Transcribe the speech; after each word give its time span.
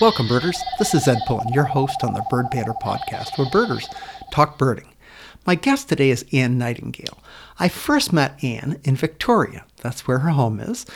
Welcome, 0.00 0.28
birders. 0.28 0.58
This 0.78 0.94
is 0.94 1.06
Ed 1.06 1.18
Pullen, 1.26 1.52
your 1.52 1.64
host 1.64 2.02
on 2.02 2.14
the 2.14 2.24
Bird 2.30 2.48
Banter 2.50 2.72
podcast, 2.72 3.36
where 3.36 3.50
birders 3.50 3.86
talk 4.32 4.56
birding. 4.56 4.88
My 5.46 5.54
guest 5.54 5.90
today 5.90 6.08
is 6.08 6.24
Anne 6.32 6.56
Nightingale. 6.56 7.18
I 7.58 7.68
first 7.68 8.10
met 8.10 8.42
Anne 8.42 8.80
in 8.82 8.96
Victoria. 8.96 9.66
That's 9.82 10.08
where 10.08 10.20
her 10.20 10.30
home 10.30 10.58
is. 10.58 10.86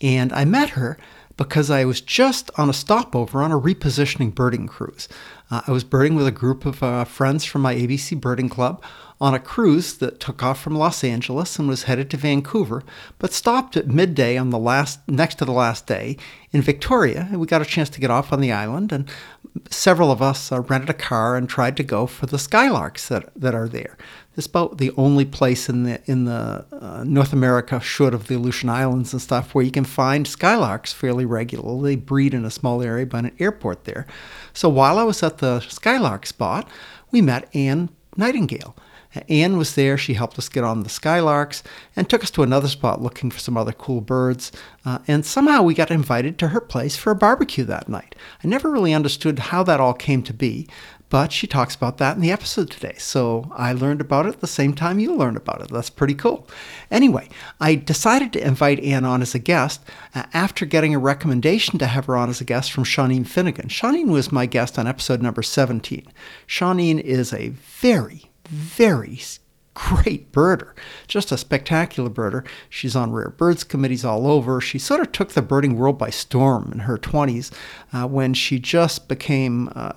And 0.00 0.32
I 0.32 0.46
met 0.46 0.70
her 0.70 0.96
because 1.36 1.70
I 1.70 1.84
was 1.84 2.00
just 2.00 2.50
on 2.56 2.70
a 2.70 2.74
stopover 2.74 3.42
on 3.42 3.52
a 3.52 3.58
repositioning 3.58 4.34
birding 4.34 4.66
cruise. 4.66 5.08
Uh, 5.50 5.62
I 5.66 5.72
was 5.72 5.84
birding 5.84 6.14
with 6.14 6.26
a 6.26 6.32
group 6.32 6.64
of 6.64 6.82
uh, 6.82 7.04
friends 7.04 7.44
from 7.44 7.62
my 7.62 7.74
ABC 7.74 8.20
Birding 8.20 8.48
Club 8.48 8.82
on 9.20 9.34
a 9.34 9.38
cruise 9.38 9.94
that 9.98 10.20
took 10.20 10.42
off 10.42 10.60
from 10.60 10.74
Los 10.74 11.04
Angeles 11.04 11.58
and 11.58 11.68
was 11.68 11.84
headed 11.84 12.10
to 12.10 12.16
Vancouver, 12.16 12.82
but 13.18 13.32
stopped 13.32 13.76
at 13.76 13.86
midday 13.86 14.36
on 14.36 14.50
the 14.50 14.58
last 14.58 15.00
next 15.08 15.36
to 15.36 15.44
the 15.44 15.52
last 15.52 15.86
day 15.86 16.16
in 16.50 16.62
Victoria. 16.62 17.28
And 17.30 17.40
we 17.40 17.46
got 17.46 17.62
a 17.62 17.66
chance 17.66 17.88
to 17.90 18.00
get 18.00 18.10
off 18.10 18.32
on 18.32 18.40
the 18.40 18.52
island, 18.52 18.92
and 18.92 19.08
several 19.70 20.10
of 20.10 20.20
us 20.20 20.50
uh, 20.50 20.60
rented 20.62 20.90
a 20.90 20.94
car 20.94 21.36
and 21.36 21.48
tried 21.48 21.76
to 21.76 21.84
go 21.84 22.06
for 22.06 22.26
the 22.26 22.38
skylarks 22.38 23.08
that, 23.08 23.30
that 23.36 23.54
are 23.54 23.68
there. 23.68 23.96
It's 24.36 24.46
about 24.46 24.78
the 24.78 24.90
only 24.96 25.24
place 25.24 25.68
in 25.68 25.84
the 25.84 26.00
in 26.06 26.24
the 26.24 26.66
uh, 26.72 27.04
North 27.04 27.32
America, 27.32 27.80
short 27.80 28.14
of 28.14 28.26
the 28.26 28.34
Aleutian 28.34 28.68
Islands 28.68 29.12
and 29.12 29.22
stuff, 29.22 29.54
where 29.54 29.64
you 29.64 29.70
can 29.70 29.84
find 29.84 30.26
skylarks 30.26 30.92
fairly 30.92 31.24
regularly. 31.24 31.94
They 31.94 32.00
breed 32.00 32.34
in 32.34 32.44
a 32.44 32.50
small 32.50 32.82
area 32.82 33.06
by 33.06 33.20
an 33.20 33.36
airport 33.38 33.84
there. 33.84 34.06
So 34.52 34.68
while 34.68 34.98
I 34.98 35.04
was 35.04 35.22
at 35.22 35.38
the 35.38 35.60
skylark 35.60 36.26
spot, 36.26 36.68
we 37.12 37.20
met 37.20 37.48
Anne 37.54 37.90
Nightingale. 38.16 38.76
Anne 39.28 39.56
was 39.56 39.74
there. 39.74 39.96
She 39.96 40.14
helped 40.14 40.38
us 40.38 40.48
get 40.48 40.64
on 40.64 40.82
the 40.82 40.88
skylarks 40.88 41.62
and 41.94 42.08
took 42.08 42.22
us 42.24 42.30
to 42.32 42.42
another 42.42 42.68
spot 42.68 43.00
looking 43.00 43.30
for 43.30 43.38
some 43.38 43.56
other 43.56 43.72
cool 43.72 44.00
birds. 44.00 44.50
Uh, 44.84 44.98
and 45.06 45.24
somehow 45.24 45.62
we 45.62 45.74
got 45.74 45.90
invited 45.90 46.38
to 46.38 46.48
her 46.48 46.60
place 46.60 46.96
for 46.96 47.10
a 47.10 47.16
barbecue 47.16 47.64
that 47.64 47.88
night. 47.88 48.14
I 48.42 48.48
never 48.48 48.70
really 48.70 48.92
understood 48.92 49.38
how 49.38 49.62
that 49.64 49.80
all 49.80 49.94
came 49.94 50.22
to 50.24 50.34
be, 50.34 50.68
but 51.14 51.30
she 51.30 51.46
talks 51.46 51.76
about 51.76 51.98
that 51.98 52.16
in 52.16 52.20
the 52.20 52.32
episode 52.32 52.68
today. 52.68 52.96
So 52.98 53.48
I 53.54 53.72
learned 53.72 54.00
about 54.00 54.26
it 54.26 54.40
the 54.40 54.48
same 54.48 54.74
time 54.74 54.98
you 54.98 55.14
learned 55.14 55.36
about 55.36 55.60
it. 55.60 55.68
That's 55.68 55.88
pretty 55.88 56.14
cool. 56.14 56.48
Anyway, 56.90 57.28
I 57.60 57.76
decided 57.76 58.32
to 58.32 58.44
invite 58.44 58.80
Anne 58.80 59.04
on 59.04 59.22
as 59.22 59.32
a 59.32 59.38
guest 59.38 59.80
uh, 60.16 60.24
after 60.34 60.66
getting 60.66 60.92
a 60.92 60.98
recommendation 60.98 61.78
to 61.78 61.86
have 61.86 62.06
her 62.06 62.16
on 62.16 62.30
as 62.30 62.40
a 62.40 62.44
guest 62.44 62.72
from 62.72 62.82
Shawneen 62.82 63.28
Finnegan. 63.28 63.68
Shawneen 63.68 64.08
was 64.08 64.32
my 64.32 64.46
guest 64.46 64.76
on 64.76 64.88
episode 64.88 65.22
number 65.22 65.40
17. 65.40 66.04
Shawneen 66.48 67.00
is 67.00 67.32
a 67.32 67.50
very, 67.50 68.32
very 68.48 69.20
great 69.74 70.30
birder, 70.30 70.72
just 71.08 71.32
a 71.32 71.36
spectacular 71.36 72.08
birder. 72.08 72.46
She's 72.70 72.94
on 72.94 73.12
rare 73.12 73.30
birds 73.30 73.64
committees 73.64 74.04
all 74.04 74.26
over. 74.26 74.60
She 74.60 74.78
sort 74.78 75.00
of 75.00 75.10
took 75.12 75.32
the 75.32 75.42
birding 75.42 75.76
world 75.76 75.98
by 75.98 76.10
storm 76.10 76.70
in 76.72 76.80
her 76.80 76.96
20s 76.96 77.52
uh, 77.92 78.06
when 78.06 78.34
she 78.34 78.60
just 78.60 79.08
became 79.08 79.70
uh, 79.74 79.92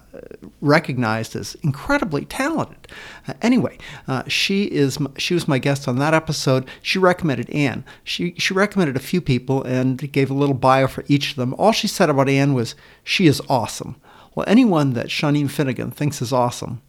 recognized 0.62 1.36
as 1.36 1.56
incredibly 1.62 2.26
talented. 2.26 2.88
Uh, 3.28 3.34
anyway, 3.42 3.78
uh, 4.08 4.24
she 4.28 4.64
is 4.64 4.98
she 5.18 5.36
was 5.36 5.48
my 5.48 5.60
guest 5.60 5.88
on 5.88 5.98
that 6.00 6.14
episode. 6.14 6.68
She 6.82 6.98
recommended 6.98 7.50
Anne. 7.52 7.86
She 8.04 8.34
she 8.38 8.54
recommended 8.54 8.96
a 8.96 9.00
few 9.00 9.22
people 9.22 9.64
and 9.64 10.12
gave 10.12 10.32
a 10.32 10.36
little 10.36 10.56
bio 10.56 10.88
for 10.88 11.04
each 11.08 11.32
of 11.32 11.36
them. 11.36 11.54
All 11.58 11.72
she 11.72 11.88
said 11.88 12.10
about 12.10 12.30
Anne 12.30 12.54
was 12.54 12.76
she 13.04 13.28
is 13.28 13.42
awesome. 13.48 13.96
Well, 14.34 14.46
anyone 14.48 14.94
that 14.94 15.08
Shawneen 15.08 15.50
Finnegan 15.50 15.92
thinks 15.92 16.22
is 16.22 16.34
awesome, 16.34 16.82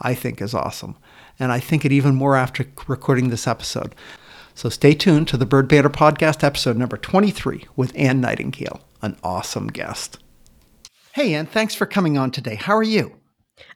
I 0.00 0.14
think 0.14 0.40
is 0.40 0.54
awesome 0.54 0.96
and 1.38 1.52
I 1.52 1.60
think 1.60 1.84
it 1.84 1.92
even 1.92 2.14
more 2.14 2.36
after 2.36 2.66
recording 2.86 3.28
this 3.28 3.46
episode. 3.46 3.94
So 4.54 4.68
stay 4.68 4.94
tuned 4.94 5.26
to 5.28 5.36
the 5.36 5.46
Bird 5.46 5.68
Banter 5.68 5.90
podcast 5.90 6.44
episode 6.44 6.76
number 6.76 6.96
23 6.96 7.66
with 7.74 7.92
Anne 7.96 8.20
Nightingale, 8.20 8.80
an 9.02 9.16
awesome 9.22 9.66
guest. 9.66 10.18
Hey, 11.12 11.34
Anne, 11.34 11.46
thanks 11.46 11.74
for 11.74 11.86
coming 11.86 12.16
on 12.16 12.30
today. 12.30 12.54
How 12.54 12.76
are 12.76 12.82
you? 12.82 13.16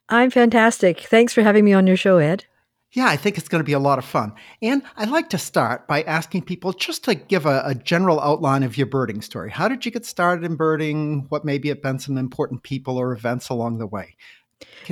I'm 0.08 0.30
fantastic. 0.30 1.00
Thanks 1.00 1.32
for 1.32 1.42
having 1.42 1.64
me 1.64 1.72
on 1.72 1.86
your 1.86 1.96
show, 1.96 2.18
Ed. 2.18 2.44
Yeah, 2.92 3.06
I 3.06 3.16
think 3.16 3.36
it's 3.36 3.48
going 3.48 3.60
to 3.60 3.66
be 3.66 3.74
a 3.74 3.78
lot 3.78 3.98
of 3.98 4.04
fun. 4.04 4.32
And 4.62 4.82
I'd 4.96 5.10
like 5.10 5.28
to 5.30 5.38
start 5.38 5.86
by 5.86 6.02
asking 6.02 6.42
people 6.42 6.72
just 6.72 7.04
to 7.04 7.14
give 7.14 7.44
a, 7.44 7.62
a, 7.64 7.74
general 7.74 8.18
outline 8.18 8.62
of 8.62 8.78
your 8.78 8.86
birding 8.86 9.20
story. 9.20 9.50
How 9.50 9.68
did 9.68 9.84
you 9.84 9.92
get 9.92 10.06
started 10.06 10.44
in 10.44 10.56
birding? 10.56 11.26
What 11.28 11.44
maybe 11.44 11.68
have 11.68 11.82
been 11.82 11.98
some 11.98 12.16
important 12.16 12.62
people 12.62 12.96
or 12.96 13.12
events 13.12 13.50
along 13.50 13.78
the 13.78 13.86
way? 13.86 14.16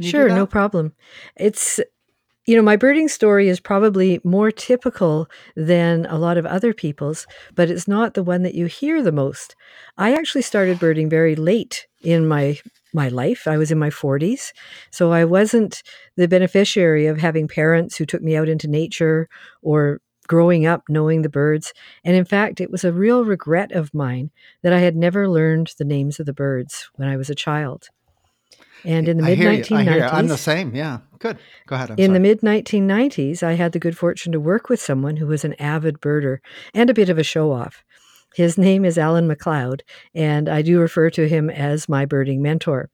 sure, 0.02 0.28
no 0.28 0.46
problem. 0.46 0.92
It's 1.36 1.80
you 2.46 2.56
know, 2.56 2.62
my 2.62 2.76
birding 2.76 3.08
story 3.08 3.48
is 3.48 3.58
probably 3.58 4.20
more 4.22 4.50
typical 4.50 5.28
than 5.56 6.06
a 6.06 6.16
lot 6.16 6.38
of 6.38 6.46
other 6.46 6.72
people's, 6.72 7.26
but 7.54 7.68
it's 7.70 7.88
not 7.88 8.14
the 8.14 8.22
one 8.22 8.42
that 8.44 8.54
you 8.54 8.66
hear 8.66 9.02
the 9.02 9.12
most. 9.12 9.56
I 9.98 10.14
actually 10.14 10.42
started 10.42 10.78
birding 10.78 11.10
very 11.10 11.34
late 11.34 11.86
in 12.02 12.26
my 12.26 12.58
my 12.94 13.08
life. 13.08 13.46
I 13.46 13.58
was 13.58 13.70
in 13.70 13.78
my 13.78 13.90
40s, 13.90 14.52
so 14.90 15.12
I 15.12 15.24
wasn't 15.24 15.82
the 16.16 16.28
beneficiary 16.28 17.06
of 17.06 17.18
having 17.18 17.46
parents 17.46 17.96
who 17.96 18.06
took 18.06 18.22
me 18.22 18.36
out 18.36 18.48
into 18.48 18.68
nature 18.68 19.28
or 19.60 20.00
growing 20.28 20.66
up 20.66 20.82
knowing 20.88 21.22
the 21.22 21.28
birds. 21.28 21.72
And 22.04 22.16
in 22.16 22.24
fact, 22.24 22.60
it 22.60 22.70
was 22.70 22.84
a 22.84 22.92
real 22.92 23.24
regret 23.24 23.72
of 23.72 23.92
mine 23.92 24.30
that 24.62 24.72
I 24.72 24.80
had 24.80 24.96
never 24.96 25.28
learned 25.28 25.74
the 25.78 25.84
names 25.84 26.18
of 26.18 26.26
the 26.26 26.32
birds 26.32 26.88
when 26.94 27.08
I 27.08 27.16
was 27.16 27.28
a 27.28 27.34
child. 27.34 27.88
And 28.84 29.08
in 29.08 29.16
the 29.16 29.22
mid 29.24 29.38
1990s, 29.38 30.12
I'm 30.12 30.28
the 30.28 30.38
same. 30.38 30.74
Yeah, 30.74 30.98
good. 31.18 31.38
Go 31.66 31.76
ahead. 31.76 31.90
I'm 31.90 31.98
in 31.98 32.06
sorry. 32.06 32.14
the 32.14 32.20
mid 32.20 32.40
1990s, 32.40 33.42
I 33.42 33.52
had 33.52 33.72
the 33.72 33.78
good 33.78 33.96
fortune 33.96 34.32
to 34.32 34.40
work 34.40 34.68
with 34.68 34.80
someone 34.80 35.16
who 35.16 35.26
was 35.26 35.44
an 35.44 35.54
avid 35.54 36.00
birder 36.00 36.38
and 36.74 36.90
a 36.90 36.94
bit 36.94 37.08
of 37.08 37.18
a 37.18 37.24
show 37.24 37.52
off. 37.52 37.84
His 38.34 38.58
name 38.58 38.84
is 38.84 38.98
Alan 38.98 39.28
McLeod, 39.28 39.80
and 40.14 40.48
I 40.48 40.62
do 40.62 40.78
refer 40.78 41.08
to 41.10 41.26
him 41.26 41.48
as 41.48 41.88
my 41.88 42.04
birding 42.04 42.42
mentor. 42.42 42.90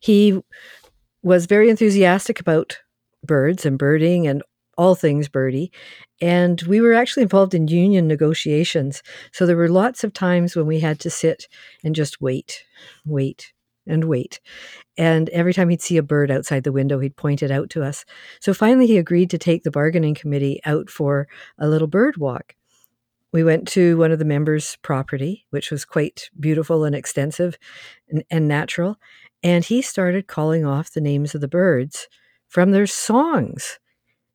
He 0.00 0.40
was 1.22 1.46
very 1.46 1.70
enthusiastic 1.70 2.38
about 2.38 2.78
birds 3.24 3.64
and 3.64 3.78
birding 3.78 4.26
and 4.26 4.42
all 4.76 4.94
things 4.94 5.28
birdie. 5.28 5.72
And 6.20 6.60
we 6.62 6.80
were 6.80 6.94
actually 6.94 7.22
involved 7.22 7.54
in 7.54 7.68
union 7.68 8.06
negotiations. 8.06 9.02
So 9.32 9.46
there 9.46 9.56
were 9.56 9.68
lots 9.68 10.04
of 10.04 10.12
times 10.12 10.54
when 10.54 10.66
we 10.66 10.80
had 10.80 11.00
to 11.00 11.10
sit 11.10 11.48
and 11.82 11.94
just 11.94 12.20
wait, 12.20 12.64
wait, 13.04 13.52
and 13.86 14.04
wait. 14.04 14.40
And 14.96 15.28
every 15.30 15.52
time 15.52 15.68
he'd 15.68 15.82
see 15.82 15.96
a 15.96 16.02
bird 16.02 16.30
outside 16.30 16.64
the 16.64 16.72
window, 16.72 16.98
he'd 17.00 17.16
point 17.16 17.42
it 17.42 17.50
out 17.50 17.70
to 17.70 17.82
us. 17.82 18.04
So 18.40 18.54
finally, 18.54 18.86
he 18.86 18.98
agreed 18.98 19.30
to 19.30 19.38
take 19.38 19.62
the 19.62 19.70
bargaining 19.70 20.14
committee 20.14 20.60
out 20.64 20.90
for 20.90 21.28
a 21.58 21.68
little 21.68 21.88
bird 21.88 22.16
walk. 22.16 22.54
We 23.32 23.42
went 23.42 23.66
to 23.68 23.96
one 23.96 24.12
of 24.12 24.20
the 24.20 24.24
members' 24.24 24.76
property, 24.82 25.44
which 25.50 25.72
was 25.72 25.84
quite 25.84 26.30
beautiful 26.38 26.84
and 26.84 26.94
extensive 26.94 27.58
and, 28.08 28.24
and 28.30 28.46
natural. 28.46 28.96
And 29.42 29.64
he 29.64 29.82
started 29.82 30.28
calling 30.28 30.64
off 30.64 30.92
the 30.92 31.00
names 31.00 31.34
of 31.34 31.40
the 31.40 31.48
birds 31.48 32.08
from 32.46 32.70
their 32.70 32.86
songs. 32.86 33.80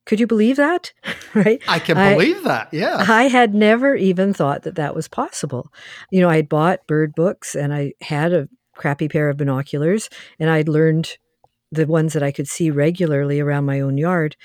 Could 0.05 0.19
you 0.19 0.27
believe 0.27 0.57
that? 0.57 0.91
right? 1.33 1.61
I 1.67 1.79
can 1.79 1.95
believe 1.95 2.39
I, 2.39 2.49
that. 2.49 2.73
Yeah. 2.73 3.05
I 3.07 3.29
had 3.29 3.53
never 3.53 3.95
even 3.95 4.33
thought 4.33 4.63
that 4.63 4.75
that 4.75 4.95
was 4.95 5.07
possible. 5.07 5.71
You 6.11 6.19
know, 6.19 6.29
I 6.29 6.37
had 6.37 6.49
bought 6.49 6.87
bird 6.87 7.15
books 7.15 7.55
and 7.55 7.73
I 7.73 7.93
had 8.01 8.33
a 8.33 8.49
crappy 8.79 9.07
pair 9.07 9.29
of 9.29 9.37
binoculars 9.37 10.09
and 10.39 10.49
I'd 10.49 10.67
learned 10.67 11.17
the 11.71 11.85
ones 11.85 12.13
that 12.13 12.23
I 12.23 12.31
could 12.31 12.47
see 12.47 12.71
regularly 12.71 13.39
around 13.39 13.65
my 13.65 13.79
own 13.79 13.97
yard. 13.97 14.35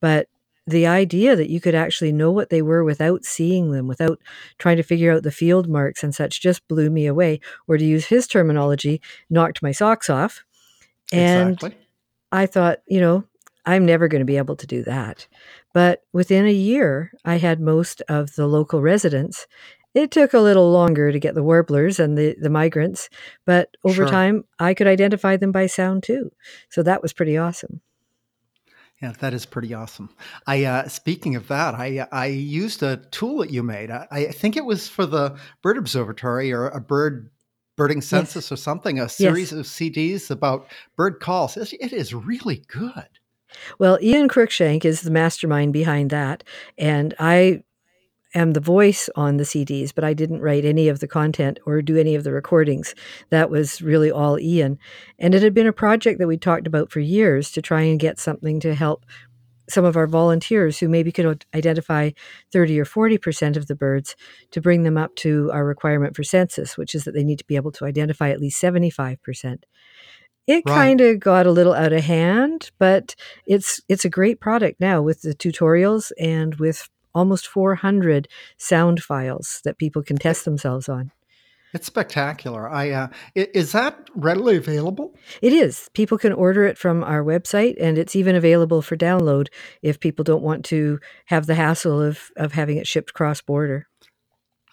But 0.00 0.28
the 0.66 0.86
idea 0.86 1.36
that 1.36 1.50
you 1.50 1.60
could 1.60 1.74
actually 1.74 2.12
know 2.12 2.30
what 2.30 2.50
they 2.50 2.62
were 2.62 2.84
without 2.84 3.24
seeing 3.24 3.70
them, 3.70 3.86
without 3.86 4.18
trying 4.58 4.76
to 4.78 4.82
figure 4.82 5.12
out 5.12 5.22
the 5.22 5.30
field 5.30 5.68
marks 5.68 6.02
and 6.02 6.14
such, 6.14 6.40
just 6.40 6.66
blew 6.68 6.90
me 6.90 7.06
away. 7.06 7.40
Or 7.68 7.76
to 7.76 7.84
use 7.84 8.06
his 8.06 8.26
terminology, 8.26 9.00
knocked 9.28 9.62
my 9.62 9.72
socks 9.72 10.08
off. 10.08 10.44
And 11.12 11.54
exactly. 11.54 11.78
I 12.32 12.46
thought, 12.46 12.78
you 12.86 13.00
know, 13.00 13.24
I'm 13.66 13.86
never 13.86 14.08
going 14.08 14.20
to 14.20 14.26
be 14.26 14.36
able 14.36 14.56
to 14.56 14.66
do 14.66 14.82
that. 14.84 15.26
But 15.72 16.02
within 16.12 16.46
a 16.46 16.52
year, 16.52 17.12
I 17.24 17.36
had 17.36 17.60
most 17.60 18.02
of 18.08 18.34
the 18.34 18.46
local 18.46 18.80
residents 18.80 19.46
it 19.94 20.10
took 20.10 20.34
a 20.34 20.40
little 20.40 20.70
longer 20.70 21.12
to 21.12 21.18
get 21.18 21.34
the 21.34 21.42
warblers 21.42 22.00
and 22.00 22.18
the, 22.18 22.36
the 22.40 22.50
migrants, 22.50 23.08
but 23.46 23.76
over 23.84 23.94
sure. 24.02 24.08
time, 24.08 24.44
I 24.58 24.74
could 24.74 24.88
identify 24.88 25.36
them 25.36 25.52
by 25.52 25.66
sound 25.66 26.02
too. 26.02 26.32
So 26.68 26.82
that 26.82 27.00
was 27.00 27.12
pretty 27.12 27.38
awesome. 27.38 27.80
Yeah, 29.00 29.12
that 29.20 29.34
is 29.34 29.44
pretty 29.44 29.74
awesome. 29.74 30.10
I 30.46 30.64
uh, 30.64 30.88
speaking 30.88 31.36
of 31.36 31.48
that, 31.48 31.74
I 31.74 32.06
I 32.10 32.26
used 32.26 32.82
a 32.82 32.98
tool 33.10 33.38
that 33.38 33.50
you 33.50 33.62
made. 33.62 33.90
I, 33.90 34.06
I 34.10 34.24
think 34.30 34.56
it 34.56 34.64
was 34.64 34.88
for 34.88 35.04
the 35.04 35.36
Bird 35.62 35.76
Observatory 35.76 36.52
or 36.52 36.68
a 36.68 36.80
bird 36.80 37.30
birding 37.76 38.00
census 38.00 38.46
yes. 38.46 38.52
or 38.52 38.56
something. 38.56 39.00
A 39.00 39.08
series 39.08 39.52
yes. 39.52 39.60
of 39.60 39.66
CDs 39.66 40.30
about 40.30 40.68
bird 40.96 41.20
calls. 41.20 41.56
It 41.56 41.92
is 41.92 42.14
really 42.14 42.62
good. 42.68 43.08
Well, 43.78 43.98
Ian 44.00 44.28
Cruikshank 44.28 44.84
is 44.84 45.02
the 45.02 45.10
mastermind 45.10 45.72
behind 45.72 46.10
that, 46.10 46.44
and 46.78 47.14
I 47.18 47.62
am 48.34 48.52
the 48.52 48.60
voice 48.60 49.08
on 49.16 49.36
the 49.36 49.44
CDs, 49.44 49.94
but 49.94 50.04
I 50.04 50.14
didn't 50.14 50.40
write 50.40 50.64
any 50.64 50.88
of 50.88 51.00
the 51.00 51.08
content 51.08 51.58
or 51.66 51.82
do 51.82 51.96
any 51.96 52.14
of 52.14 52.24
the 52.24 52.32
recordings. 52.32 52.94
That 53.30 53.50
was 53.50 53.80
really 53.82 54.10
all 54.10 54.38
Ian. 54.38 54.78
And 55.18 55.34
it 55.34 55.42
had 55.42 55.54
been 55.54 55.66
a 55.66 55.72
project 55.72 56.18
that 56.18 56.28
we 56.28 56.36
talked 56.36 56.66
about 56.66 56.90
for 56.90 57.00
years 57.00 57.50
to 57.52 57.62
try 57.62 57.82
and 57.82 57.98
get 58.00 58.18
something 58.18 58.60
to 58.60 58.74
help 58.74 59.04
some 59.68 59.84
of 59.84 59.96
our 59.96 60.06
volunteers 60.06 60.78
who 60.78 60.88
maybe 60.88 61.10
could 61.10 61.44
identify 61.54 62.10
30 62.52 62.78
or 62.80 62.84
40% 62.84 63.56
of 63.56 63.66
the 63.66 63.74
birds 63.74 64.14
to 64.50 64.60
bring 64.60 64.82
them 64.82 64.98
up 64.98 65.14
to 65.16 65.50
our 65.52 65.64
requirement 65.64 66.14
for 66.14 66.22
census, 66.22 66.76
which 66.76 66.94
is 66.94 67.04
that 67.04 67.12
they 67.14 67.24
need 67.24 67.38
to 67.38 67.46
be 67.46 67.56
able 67.56 67.72
to 67.72 67.86
identify 67.86 68.30
at 68.30 68.40
least 68.40 68.60
75%. 68.60 69.64
It 70.46 70.66
Right. 70.66 70.74
kind 70.74 71.00
of 71.00 71.20
got 71.20 71.46
a 71.46 71.50
little 71.52 71.72
out 71.72 71.94
of 71.94 72.04
hand, 72.04 72.70
but 72.78 73.14
it's 73.46 73.80
it's 73.88 74.04
a 74.04 74.10
great 74.10 74.40
product 74.40 74.78
now 74.78 75.00
with 75.00 75.22
the 75.22 75.34
tutorials 75.34 76.12
and 76.20 76.56
with 76.56 76.90
almost 77.14 77.46
400 77.46 78.28
sound 78.56 79.02
files 79.02 79.60
that 79.64 79.78
people 79.78 80.02
can 80.02 80.16
test 80.16 80.44
themselves 80.44 80.88
on. 80.88 81.10
It's 81.72 81.86
spectacular. 81.88 82.70
I 82.70 82.90
uh, 82.90 83.08
is 83.34 83.72
that 83.72 84.08
readily 84.14 84.56
available? 84.56 85.16
It 85.42 85.52
is. 85.52 85.90
People 85.92 86.18
can 86.18 86.32
order 86.32 86.64
it 86.64 86.78
from 86.78 87.02
our 87.02 87.24
website, 87.24 87.74
and 87.80 87.98
it's 87.98 88.14
even 88.14 88.36
available 88.36 88.80
for 88.80 88.96
download 88.96 89.48
if 89.82 89.98
people 89.98 90.22
don't 90.22 90.42
want 90.42 90.64
to 90.66 91.00
have 91.26 91.46
the 91.46 91.56
hassle 91.56 92.00
of, 92.00 92.30
of 92.36 92.52
having 92.52 92.76
it 92.76 92.86
shipped 92.86 93.12
cross 93.12 93.40
border. 93.40 93.88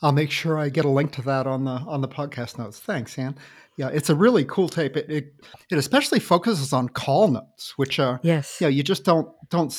I'll 0.04 0.12
make 0.12 0.30
sure 0.30 0.60
I 0.60 0.70
get 0.70 0.86
a 0.86 0.90
link 0.90 1.12
to 1.14 1.22
that 1.24 1.48
on 1.48 1.64
the 1.64 1.72
on 1.72 2.02
the 2.02 2.08
podcast 2.08 2.60
notes. 2.60 2.80
Thanks, 2.80 3.18
Anne. 3.18 3.36
Yeah, 3.78 3.90
it's 3.90 4.10
a 4.12 4.16
really 4.16 4.46
cool 4.46 4.70
tape. 4.70 4.96
It 4.96 5.10
it, 5.10 5.34
it 5.72 5.78
especially 5.80 6.20
focuses 6.20 6.72
on 6.72 6.88
call 6.90 7.30
notes, 7.30 7.74
which 7.78 7.98
are 7.98 8.20
Yes. 8.22 8.58
you 8.62 8.66
know 8.66 8.70
you 8.70 8.84
just 8.84 9.06
don't 9.06 9.28
don't 9.50 9.72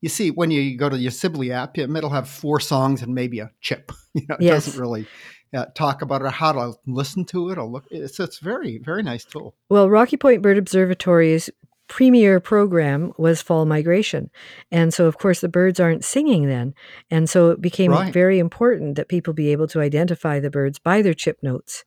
you 0.00 0.08
see 0.08 0.30
when 0.30 0.50
you 0.50 0.76
go 0.76 0.88
to 0.88 0.96
your 0.96 1.10
Sibley 1.10 1.52
app, 1.52 1.76
it'll 1.78 2.10
have 2.10 2.28
four 2.28 2.60
songs 2.60 3.02
and 3.02 3.14
maybe 3.14 3.40
a 3.40 3.50
chip. 3.60 3.92
You 4.14 4.26
know, 4.28 4.34
it 4.36 4.42
Yes. 4.42 4.64
doesn't 4.66 4.80
really 4.80 5.06
uh, 5.54 5.66
talk 5.76 6.02
about 6.02 6.22
it 6.22 6.24
or 6.24 6.30
how 6.30 6.50
to 6.52 6.74
listen 6.86 7.24
to 7.26 7.50
it 7.50 7.58
or 7.58 7.66
look. 7.66 7.84
It's 7.90 8.18
it's 8.18 8.38
very 8.38 8.78
very 8.78 9.02
nice 9.02 9.24
tool. 9.24 9.54
Well, 9.70 9.88
Rocky 9.88 10.16
Point 10.16 10.42
Bird 10.42 10.58
Observatory's 10.58 11.50
premier 11.88 12.40
program 12.40 13.12
was 13.16 13.40
fall 13.40 13.64
migration. 13.64 14.30
And 14.72 14.92
so, 14.92 15.06
of 15.06 15.18
course, 15.18 15.40
the 15.40 15.48
birds 15.48 15.78
aren't 15.78 16.04
singing 16.04 16.46
then. 16.48 16.74
And 17.10 17.30
so 17.30 17.50
it 17.50 17.60
became 17.60 17.92
Right. 17.92 18.12
very 18.12 18.38
important 18.38 18.96
that 18.96 19.08
people 19.08 19.32
be 19.34 19.52
able 19.52 19.68
to 19.68 19.80
identify 19.80 20.40
the 20.40 20.50
birds 20.50 20.78
by 20.78 21.00
their 21.00 21.14
chip 21.14 21.38
notes. 21.42 21.84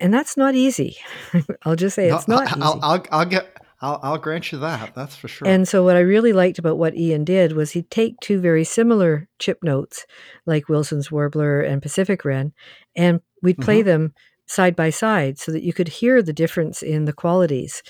And 0.00 0.12
that's 0.12 0.36
not 0.36 0.54
easy. 0.54 0.96
I'll 1.64 1.76
just 1.76 1.94
say 1.96 2.08
No, 2.08 2.16
it's 2.16 2.28
not 2.28 2.48
easy. 2.50 2.60
I'll, 2.60 2.78
I'll 2.82 3.04
I'll 3.10 3.24
get 3.26 3.56
I'll 3.82 3.98
I'll 4.02 4.18
grant 4.18 4.52
you 4.52 4.58
that. 4.58 4.94
That's 4.94 5.16
for 5.16 5.28
sure. 5.28 5.48
And 5.48 5.66
so, 5.66 5.82
what 5.84 5.96
I 5.96 6.00
really 6.00 6.32
liked 6.32 6.58
about 6.58 6.78
what 6.78 6.96
Ian 6.96 7.24
did 7.24 7.52
was 7.52 7.72
he'd 7.72 7.90
take 7.90 8.18
two 8.20 8.40
very 8.40 8.64
similar 8.64 9.28
chip 9.38 9.58
notes, 9.62 10.06
like 10.46 10.68
Wilson's 10.68 11.10
Warbler 11.10 11.60
and 11.60 11.82
Pacific 11.82 12.24
Wren, 12.24 12.52
and 12.96 13.20
we'd 13.42 13.58
play 13.58 13.82
Mhm. 13.82 13.86
them 13.86 14.14
side 14.46 14.76
by 14.76 14.90
side 14.90 15.38
so 15.38 15.50
that 15.52 15.62
you 15.62 15.72
could 15.72 15.88
hear 15.88 16.22
the 16.22 16.32
difference 16.32 16.82
in 16.82 17.04
the 17.06 17.12
qualities, 17.12 17.82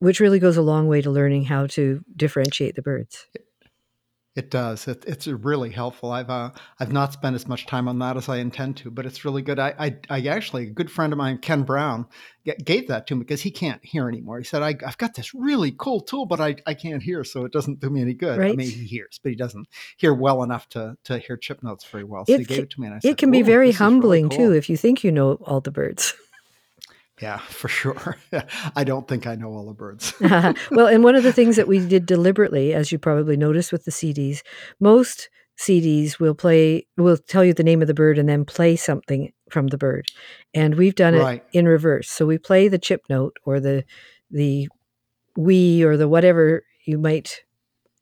which 0.00 0.20
really 0.20 0.38
goes 0.38 0.56
a 0.56 0.62
long 0.62 0.88
way 0.88 1.00
to 1.00 1.10
learning 1.10 1.44
how 1.44 1.66
to 1.68 2.02
differentiate 2.16 2.74
the 2.74 2.82
birds. 2.82 3.26
It 4.36 4.50
does. 4.50 4.88
It, 4.88 5.04
it's 5.06 5.28
really 5.28 5.70
helpful. 5.70 6.10
I've 6.10 6.28
uh, 6.28 6.50
I've 6.80 6.92
not 6.92 7.12
spent 7.12 7.36
as 7.36 7.46
much 7.46 7.66
time 7.66 7.86
on 7.86 8.00
that 8.00 8.16
as 8.16 8.28
I 8.28 8.38
intend 8.38 8.76
to, 8.78 8.90
but 8.90 9.06
it's 9.06 9.24
really 9.24 9.42
good. 9.42 9.60
I 9.60 9.74
I, 9.78 9.96
I 10.10 10.26
actually 10.26 10.64
a 10.64 10.70
good 10.70 10.90
friend 10.90 11.12
of 11.12 11.18
mine, 11.18 11.38
Ken 11.38 11.62
Brown, 11.62 12.06
g- 12.44 12.52
gave 12.64 12.88
that 12.88 13.06
to 13.06 13.14
me 13.14 13.20
because 13.20 13.42
he 13.42 13.52
can't 13.52 13.84
hear 13.84 14.08
anymore. 14.08 14.38
He 14.38 14.44
said, 14.44 14.60
I, 14.60 14.74
"I've 14.84 14.98
got 14.98 15.14
this 15.14 15.34
really 15.34 15.70
cool 15.78 16.00
tool, 16.00 16.26
but 16.26 16.40
I, 16.40 16.56
I 16.66 16.74
can't 16.74 17.00
hear, 17.00 17.22
so 17.22 17.44
it 17.44 17.52
doesn't 17.52 17.78
do 17.78 17.90
me 17.90 18.02
any 18.02 18.14
good." 18.14 18.40
I 18.40 18.42
Right. 18.42 18.56
mean, 18.56 18.70
he 18.72 18.84
hears, 18.86 19.20
but 19.22 19.30
he 19.30 19.36
doesn't 19.36 19.68
hear 19.96 20.12
well 20.12 20.42
enough 20.42 20.68
to 20.70 20.96
to 21.04 21.18
hear 21.18 21.36
chip 21.36 21.62
notes 21.62 21.84
very 21.84 22.02
well. 22.02 22.26
So 22.26 22.32
It 22.32 22.40
he 22.40 22.44
gave 22.44 22.56
ca- 22.58 22.62
it 22.64 22.70
to 22.70 22.80
me, 22.80 22.86
and 22.88 22.96
I 22.96 22.98
said, 22.98 23.10
It 23.12 23.18
can 23.18 23.30
be 23.30 23.42
very 23.42 23.68
is 23.68 23.78
really 23.78 23.92
humbling 23.92 24.28
cool." 24.30 24.38
too 24.38 24.52
if 24.52 24.68
you 24.68 24.76
think 24.76 25.04
you 25.04 25.12
know 25.12 25.34
all 25.42 25.60
the 25.60 25.70
birds. 25.70 26.12
Yeah, 27.22 27.38
for 27.48 27.68
sure. 27.68 28.16
I 28.74 28.84
don't 28.84 29.06
think 29.06 29.26
I 29.26 29.34
know 29.36 29.48
all 29.50 29.66
the 29.66 29.72
birds. 29.74 30.12
well, 30.20 30.86
and 30.86 31.04
one 31.04 31.14
of 31.14 31.22
the 31.22 31.32
things 31.32 31.56
that 31.56 31.68
we 31.68 31.78
did 31.86 32.06
deliberately, 32.06 32.72
as 32.74 32.90
you 32.92 32.98
probably 32.98 33.36
noticed 33.36 33.72
with 33.72 33.84
the 33.84 33.90
CDs, 33.92 34.40
most 34.80 35.28
CDs 35.58 36.18
will 36.18 36.34
play 36.34 36.86
will 36.96 37.16
tell 37.16 37.44
you 37.44 37.54
the 37.54 37.62
name 37.62 37.80
of 37.80 37.86
the 37.86 37.94
bird 37.94 38.18
and 38.18 38.28
then 38.28 38.44
play 38.44 38.74
something 38.74 39.32
from 39.50 39.68
the 39.68 39.78
bird. 39.78 40.06
And 40.52 40.74
we've 40.74 40.96
done 40.96 41.14
Right. 41.14 41.44
it 41.52 41.58
in 41.58 41.66
reverse. 41.68 42.08
So 42.10 42.26
we 42.26 42.38
play 42.38 42.66
the 42.66 42.78
chip 42.78 43.02
note 43.08 43.36
or 43.44 43.60
the 43.60 43.84
the 44.32 44.68
we 45.36 45.84
or 45.84 45.96
the 45.96 46.08
whatever 46.08 46.64
you 46.86 46.98
might 46.98 47.42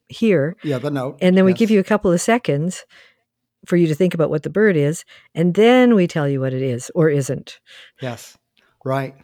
hear, 0.08 0.56
yeah, 0.62 0.78
the 0.78 0.90
note. 0.90 1.18
and 1.20 1.36
then 1.36 1.44
we 1.44 1.52
give 1.52 1.70
you 1.70 1.80
a 1.80 1.84
couple 1.84 2.10
of 2.12 2.20
seconds 2.20 2.84
for 3.66 3.76
you 3.76 3.86
to 3.86 3.94
think 3.94 4.12
about 4.14 4.28
what 4.30 4.42
the 4.42 4.50
bird 4.50 4.76
is, 4.76 5.04
and 5.34 5.54
then 5.54 5.94
we 5.94 6.06
tell 6.06 6.28
you 6.28 6.40
what 6.40 6.52
it 6.52 6.62
is 6.62 6.90
or 6.94 7.08
isn't. 7.10 7.60
Yes, 8.00 8.36
right, 8.84 9.14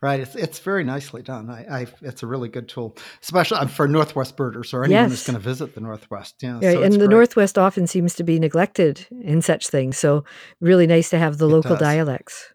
right. 0.00 0.20
It's 0.20 0.34
it's 0.36 0.58
very 0.58 0.84
nicely 0.84 1.22
done. 1.22 1.50
I, 1.50 1.80
I 1.82 1.86
it's 2.02 2.22
a 2.22 2.26
really 2.26 2.48
good 2.48 2.68
tool, 2.68 2.96
especially 3.22 3.66
for 3.68 3.86
Northwest 3.88 4.36
birders 4.36 4.72
or 4.74 4.84
anyone 4.84 5.08
who's 5.10 5.26
going 5.26 5.34
to 5.38 5.42
visit 5.42 5.74
the 5.74 5.80
Northwest. 5.80 6.36
Yeah, 6.42 6.60
so 6.60 6.82
and 6.82 6.92
the 6.94 6.98
great. 6.98 7.10
Northwest 7.10 7.58
often 7.58 7.86
seems 7.86 8.14
to 8.16 8.24
be 8.24 8.38
neglected 8.38 9.06
in 9.22 9.42
such 9.42 9.68
things. 9.68 9.98
So, 9.98 10.24
really 10.60 10.86
nice 10.86 11.10
to 11.10 11.18
have 11.18 11.38
the 11.38 11.46
It 11.48 11.52
local 11.52 11.70
does. 11.76 11.80
dialects. 11.80 12.52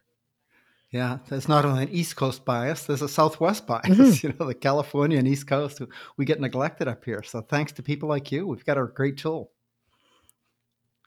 Yeah, 0.90 1.20
there's 1.30 1.48
not 1.48 1.64
only 1.64 1.84
an 1.84 1.88
East 1.88 2.16
Coast 2.16 2.44
bias, 2.44 2.84
there's 2.84 3.00
a 3.00 3.08
Southwest 3.08 3.66
bias. 3.66 3.86
Mhm. 3.86 4.22
You 4.22 4.34
know, 4.38 4.46
the 4.46 4.54
California 4.54 5.18
and 5.18 5.26
East 5.26 5.46
Coast, 5.46 5.80
we 6.18 6.26
get 6.26 6.38
neglected 6.38 6.86
up 6.86 7.02
here. 7.04 7.22
So 7.22 7.40
thanks 7.40 7.72
to 7.72 7.82
people 7.82 8.10
like 8.10 8.30
you, 8.30 8.46
we've 8.46 8.64
got 8.64 8.76
a 8.76 8.84
great 8.84 9.16
tool. 9.16 9.50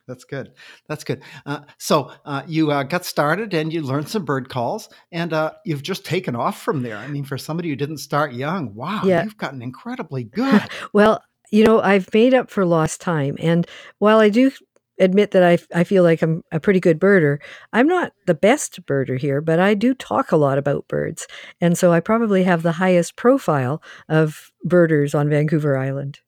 That's 0.06 0.24
good. 0.24 0.52
That's 0.88 1.02
good. 1.04 1.22
Uh, 1.44 1.60
so 1.78 2.12
uh, 2.24 2.42
you 2.46 2.70
uh, 2.70 2.84
got 2.84 3.04
started 3.04 3.54
and 3.54 3.72
you 3.72 3.82
learned 3.82 4.08
some 4.08 4.24
bird 4.24 4.48
calls, 4.48 4.88
and 5.10 5.32
uh, 5.32 5.52
you've 5.64 5.82
just 5.82 6.04
taken 6.04 6.36
off 6.36 6.62
from 6.62 6.82
there. 6.82 6.96
I 6.96 7.08
mean, 7.08 7.24
for 7.24 7.36
somebody 7.36 7.68
who 7.70 7.76
didn't 7.76 7.98
start 7.98 8.32
young, 8.32 8.74
wow, 8.74 9.02
Yeah. 9.04 9.24
you've 9.24 9.36
gotten 9.36 9.62
incredibly 9.62 10.24
good. 10.40 10.62
Well, 10.92 11.22
you 11.50 11.64
know, 11.64 11.80
I've 11.80 12.12
made 12.14 12.34
up 12.34 12.50
for 12.50 12.64
lost 12.64 13.00
time. 13.00 13.36
And 13.40 13.66
while 13.98 14.18
I 14.18 14.28
do 14.28 14.50
admit 14.98 15.32
that 15.32 15.42
I, 15.44 15.58
I 15.78 15.84
feel 15.84 16.02
like 16.02 16.22
I'm 16.22 16.42
a 16.52 16.58
pretty 16.60 16.80
good 16.80 16.98
birder, 16.98 17.38
I'm 17.72 17.86
not 17.86 18.12
the 18.26 18.34
best 18.34 18.84
birder 18.86 19.18
here, 19.18 19.40
but 19.40 19.58
I 19.60 19.74
do 19.74 19.92
talk 19.94 20.32
a 20.32 20.36
lot 20.36 20.56
about 20.58 20.88
birds. 20.88 21.26
And 21.60 21.76
so 21.76 21.92
I 21.92 22.00
probably 22.00 22.44
have 22.44 22.62
the 22.62 22.72
highest 22.72 23.14
profile 23.16 23.82
of 24.08 24.50
birders 24.64 25.14
on 25.14 25.28
Vancouver 25.28 25.76
Island. 25.76 26.20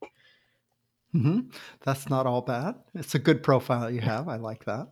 Hmm 1.13 1.41
That's 1.85 2.11
not 2.11 2.27
all 2.27 2.43
bad. 2.43 2.75
It's 2.95 3.15
a 3.15 3.19
good 3.19 3.43
profile 3.43 3.91
you 3.91 4.01
have. 4.01 4.29
I 4.29 4.37
like 4.37 4.65
that. 4.67 4.89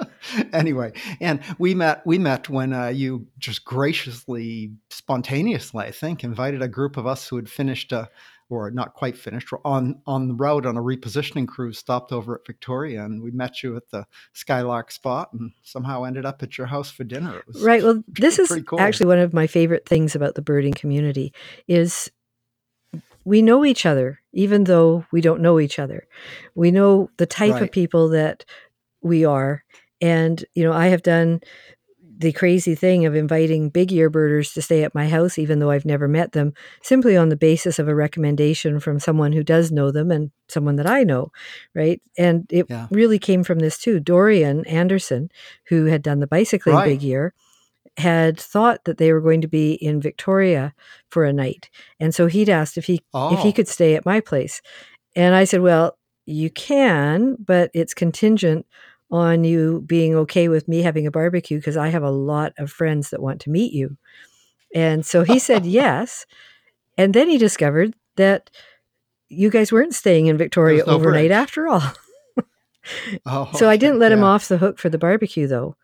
anyway, 0.52 0.92
and 1.20 1.40
we 1.58 1.74
met. 1.74 2.06
We 2.06 2.18
met 2.18 2.48
when 2.48 2.72
uh, 2.72 2.88
you 2.88 3.26
just 3.38 3.64
graciously, 3.64 4.72
spontaneously, 4.90 5.84
I 5.84 5.90
think, 5.90 6.22
invited 6.22 6.62
a 6.62 6.68
group 6.68 6.96
of 6.96 7.06
us 7.06 7.28
who 7.28 7.36
had 7.36 7.48
finished, 7.48 7.92
uh, 7.92 8.06
or 8.48 8.70
not 8.70 8.94
quite 8.94 9.16
finished, 9.16 9.48
on 9.64 10.00
on 10.06 10.28
the 10.28 10.34
road 10.34 10.66
on 10.66 10.76
a 10.76 10.82
repositioning 10.82 11.48
cruise, 11.48 11.78
stopped 11.78 12.12
over 12.12 12.36
at 12.36 12.46
Victoria, 12.46 13.04
and 13.04 13.20
we 13.20 13.32
met 13.32 13.64
you 13.64 13.76
at 13.76 13.90
the 13.90 14.06
Skylark 14.34 14.92
spot, 14.92 15.32
and 15.32 15.50
somehow 15.64 16.04
ended 16.04 16.24
up 16.24 16.44
at 16.44 16.56
your 16.56 16.68
house 16.68 16.90
for 16.92 17.02
dinner. 17.02 17.38
It 17.38 17.46
was 17.48 17.62
Right. 17.62 17.82
Well, 17.82 18.04
this 18.06 18.38
is 18.38 18.56
cool. 18.66 18.80
actually 18.80 19.06
one 19.06 19.18
of 19.18 19.34
my 19.34 19.48
favorite 19.48 19.86
things 19.88 20.14
about 20.14 20.36
the 20.36 20.42
birding 20.42 20.74
community 20.74 21.32
is 21.66 22.10
we 23.24 23.42
know 23.42 23.64
each 23.64 23.84
other 23.84 24.20
even 24.36 24.64
though 24.64 25.04
we 25.12 25.20
don't 25.20 25.40
know 25.40 25.58
each 25.58 25.78
other. 25.78 26.06
We 26.54 26.70
know 26.70 27.10
the 27.16 27.26
type 27.26 27.60
of 27.60 27.72
people 27.72 28.08
that 28.10 28.44
we 29.02 29.24
are 29.24 29.64
and 30.00 30.44
you 30.54 30.62
know, 30.62 30.72
I 30.72 30.88
have 30.88 31.02
done 31.02 31.40
the 32.18 32.32
crazy 32.32 32.74
thing 32.74 33.04
of 33.04 33.14
inviting 33.14 33.68
big 33.68 33.92
year 33.92 34.08
birders 34.08 34.52
to 34.54 34.62
stay 34.62 34.84
at 34.84 34.94
my 34.94 35.06
house 35.08 35.38
even 35.38 35.58
though 35.58 35.70
I've 35.70 35.84
never 35.84 36.08
met 36.08 36.32
them 36.32 36.52
simply 36.82 37.16
on 37.16 37.28
the 37.28 37.36
basis 37.36 37.78
of 37.78 37.88
a 37.88 37.94
recommendation 37.94 38.80
from 38.80 38.98
someone 39.00 39.32
who 39.32 39.42
does 39.42 39.70
know 39.70 39.90
them 39.90 40.10
and 40.10 40.30
someone 40.48 40.76
that 40.76 40.86
I 40.86 41.02
know, 41.02 41.30
right? 41.74 42.00
And 42.16 42.46
it 42.50 42.66
Yeah. 42.70 42.86
really 42.90 43.18
came 43.18 43.44
from 43.44 43.58
this 43.58 43.78
too. 43.78 44.00
Dorian 44.00 44.66
Anderson, 44.66 45.30
who 45.68 45.86
had 45.86 46.02
done 46.02 46.20
the 46.20 46.26
bicycling 46.26 46.76
Right. 46.76 46.84
big 46.84 47.02
year, 47.02 47.34
had 47.96 48.38
thought 48.38 48.84
that 48.84 48.98
they 48.98 49.12
were 49.12 49.20
going 49.20 49.40
to 49.40 49.48
be 49.48 49.72
in 49.74 50.00
Victoria 50.00 50.74
for 51.10 51.24
a 51.24 51.32
night. 51.32 51.70
And 51.98 52.14
so 52.14 52.26
he'd 52.26 52.48
asked 52.50 52.76
if 52.76 52.84
he 52.86 52.94
if 53.14 53.40
he 53.40 53.48
Oh. 53.48 53.52
could 53.52 53.68
stay 53.68 53.94
at 53.94 54.04
my 54.06 54.20
place. 54.20 54.60
And 55.14 55.34
I 55.34 55.44
said, 55.44 55.62
"Well, 55.62 55.96
you 56.26 56.50
can, 56.50 57.36
but 57.38 57.70
it's 57.72 57.94
contingent 57.94 58.66
on 59.10 59.44
you 59.44 59.82
being 59.86 60.14
okay 60.14 60.48
with 60.48 60.66
me 60.68 60.82
having 60.82 61.06
a 61.06 61.10
barbecue 61.10 61.58
because 61.58 61.76
I 61.76 61.88
have 61.88 62.02
a 62.02 62.10
lot 62.10 62.52
of 62.58 62.70
friends 62.70 63.10
that 63.10 63.22
want 63.22 63.40
to 63.42 63.50
meet 63.50 63.72
you." 63.72 63.96
And 64.74 65.06
so 65.06 65.22
he 65.24 65.38
said 65.38 65.64
yes. 65.82 66.26
And 66.98 67.14
then 67.14 67.28
he 67.28 67.38
discovered 67.38 67.94
that 68.16 68.50
you 69.28 69.50
guys 69.50 69.72
weren't 69.72 69.94
staying 69.94 70.26
in 70.26 70.36
Victoria 70.38 70.82
no 70.86 70.92
overnight 70.94 71.30
after 71.30 71.66
all. 71.68 71.82
Oh, 73.26 73.50
so 73.54 73.68
I 73.68 73.76
didn't 73.76 73.98
let 73.98 74.12
him 74.12 74.22
off 74.22 74.46
the 74.48 74.58
hook 74.58 74.78
for 74.78 74.88
the 74.88 74.98
barbecue 74.98 75.46
though. 75.48 75.74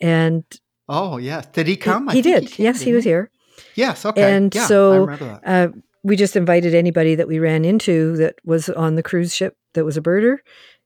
And 0.00 0.42
Oh, 0.88 1.16
yes. 1.18 1.46
Did 1.46 1.66
he 1.66 1.72
he- 1.74 1.76
come? 1.76 2.08
He 2.08 2.22
think 2.22 2.40
did. 2.42 2.50
came, 2.52 2.64
yes, 2.64 2.80
he 2.80 2.92
was 2.92 3.04
here. 3.04 3.30
Yes. 3.74 4.04
Okay. 4.06 4.22
And 4.34 4.54
yeah, 4.54 4.66
so. 4.66 5.08
Uh, 5.44 5.68
we 6.04 6.14
just 6.14 6.36
invited 6.36 6.72
anybody 6.74 7.16
that 7.16 7.26
we 7.26 7.38
ran 7.40 7.64
into 7.64 8.16
that 8.18 8.36
was 8.44 8.68
on 8.70 8.94
the 8.94 9.02
cruise 9.02 9.34
ship 9.34 9.56
that 9.74 9.84
was 9.84 9.96
a 9.96 10.00
birder. 10.00 10.36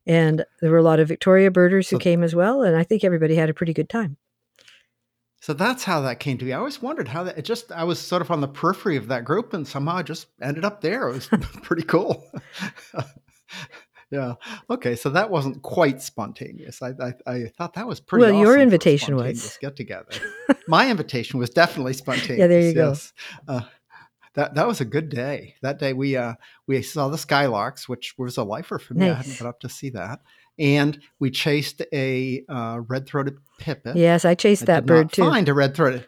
And 0.07 0.47
there 0.63 0.71
were 0.71 0.79
a 0.79 0.83
lot 0.83 0.99
of 0.99 1.09
Victoria 1.09 1.51
birders 1.51 1.91
who 1.91 1.97
So- 1.97 2.01
came 2.01 2.23
as 2.23 2.35
well. 2.35 2.63
And 2.63 2.75
I 2.77 2.85
think 2.85 3.05
everybody 3.05 3.35
had 3.35 3.51
a 3.51 3.55
pretty 3.55 3.75
good 3.75 3.89
time. 3.91 4.17
So 5.43 5.53
that's 5.55 5.85
how 5.85 6.03
that 6.03 6.21
came 6.21 6.37
to 6.39 6.45
be. 6.45 6.53
I 6.53 6.59
always 6.59 6.83
wondered 6.83 7.09
how 7.09 7.23
that. 7.25 7.39
It 7.39 7.47
just 7.47 7.73
I 7.73 7.85
was 7.85 7.99
sort 7.99 8.21
of 8.21 8.31
on 8.31 8.43
the 8.43 8.49
periphery 8.49 8.97
of 8.97 9.09
that 9.09 9.25
group, 9.25 9.55
and 9.55 9.67
somehow 9.67 9.97
I 9.97 10.03
just 10.03 10.27
ended 10.43 10.67
up 10.67 10.83
there. 10.83 11.09
It 11.09 11.13
was 11.15 11.29
pretty 11.63 11.83
cool. 11.83 12.31
yeah. 14.11 14.35
Okay. 14.69 14.97
So 14.97 15.11
that 15.11 15.31
wasn't 15.31 15.63
quite 15.63 16.03
spontaneous. 16.03 16.83
I 16.83 16.93
I, 17.01 17.13
I 17.27 17.53
thought 17.57 17.75
that 17.75 17.87
was 17.87 18.01
pretty. 18.01 18.25
Well, 18.25 18.35
your 18.35 18.51
awesome 18.51 18.61
a 18.61 18.63
invitation 18.63 19.17
was. 19.17 19.59
get 19.61 19.77
together. 19.77 20.11
My 20.69 20.91
invitation 20.91 21.39
was 21.39 21.51
definitely 21.51 21.93
spontaneous. 21.95 22.31
Yeah, 22.39 22.47
there 22.47 22.61
you 22.61 22.75
go. 22.75 22.95
Uh, 23.49 23.63
that 24.35 24.55
that 24.55 24.67
was 24.67 24.81
a 24.81 24.85
good 24.85 25.09
day. 25.09 25.57
That 25.63 25.79
day 25.79 25.93
we 25.93 26.17
uh 26.17 26.35
we 26.67 26.83
saw 26.83 27.09
the 27.09 27.17
skylarks, 27.17 27.89
which 27.89 28.15
was 28.17 28.37
a 28.37 28.45
lifer 28.45 28.79
for 28.79 28.95
me. 28.95 29.11
I 29.11 29.15
hadn't 29.15 29.39
got 29.39 29.49
up 29.49 29.61
to 29.61 29.69
see 29.69 29.91
that, 29.91 30.21
and 30.59 31.01
we 31.19 31.31
chased 31.31 31.83
a 31.93 32.45
uh, 32.49 32.81
red-throated 32.87 33.39
pipit. 33.59 33.97
Yes, 33.97 34.25
I 34.25 34.35
chased 34.35 34.63
I 34.63 34.67
that 34.67 34.87
bird 34.87 35.13
too. 35.13 35.23
find 35.23 35.49
a 35.49 35.55
red-throated. 35.55 36.07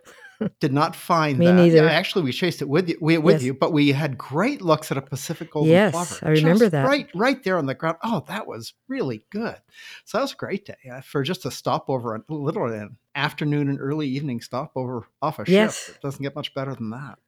Did 0.60 0.72
not 0.72 0.94
find 0.96 1.38
Me 1.38 1.46
that. 1.46 1.52
neither. 1.54 1.76
Yeah, 1.84 1.90
actually, 1.90 2.22
we 2.24 2.32
chased 2.32 2.62
it 2.62 2.68
with 2.68 2.88
you. 2.88 2.98
We, 3.00 3.18
with 3.18 3.36
Yes. 3.36 3.42
you, 3.44 3.54
but 3.54 3.72
we 3.72 3.92
had 3.92 4.16
great 4.18 4.62
looks 4.62 4.90
at 4.90 4.96
a 4.96 5.02
Pacific 5.02 5.50
golden 5.50 5.70
Yes, 5.72 5.92
plover. 5.92 6.18
I 6.26 6.30
remember 6.30 6.68
that. 6.68 6.86
Right, 6.86 7.08
right 7.14 7.42
there 7.42 7.58
on 7.58 7.66
the 7.66 7.74
ground. 7.74 7.96
Oh, 8.02 8.24
that 8.28 8.46
was 8.46 8.74
really 8.88 9.24
good. 9.30 9.56
So 10.04 10.18
that 10.18 10.22
was 10.22 10.32
a 10.32 10.36
great 10.36 10.64
day 10.66 10.76
uh, 10.92 11.00
for 11.00 11.22
just 11.22 11.44
a 11.46 11.50
stopover, 11.50 12.14
a 12.14 12.22
little 12.32 12.66
an 12.66 12.96
afternoon 13.14 13.68
and 13.68 13.78
early 13.80 14.08
evening 14.08 14.40
stopover 14.40 15.06
off 15.20 15.38
a 15.38 15.44
Yes. 15.46 15.86
ship. 15.86 15.96
It 15.96 16.02
doesn't 16.02 16.22
get 16.22 16.34
much 16.34 16.54
better 16.54 16.74
than 16.74 16.90
that. 16.90 17.18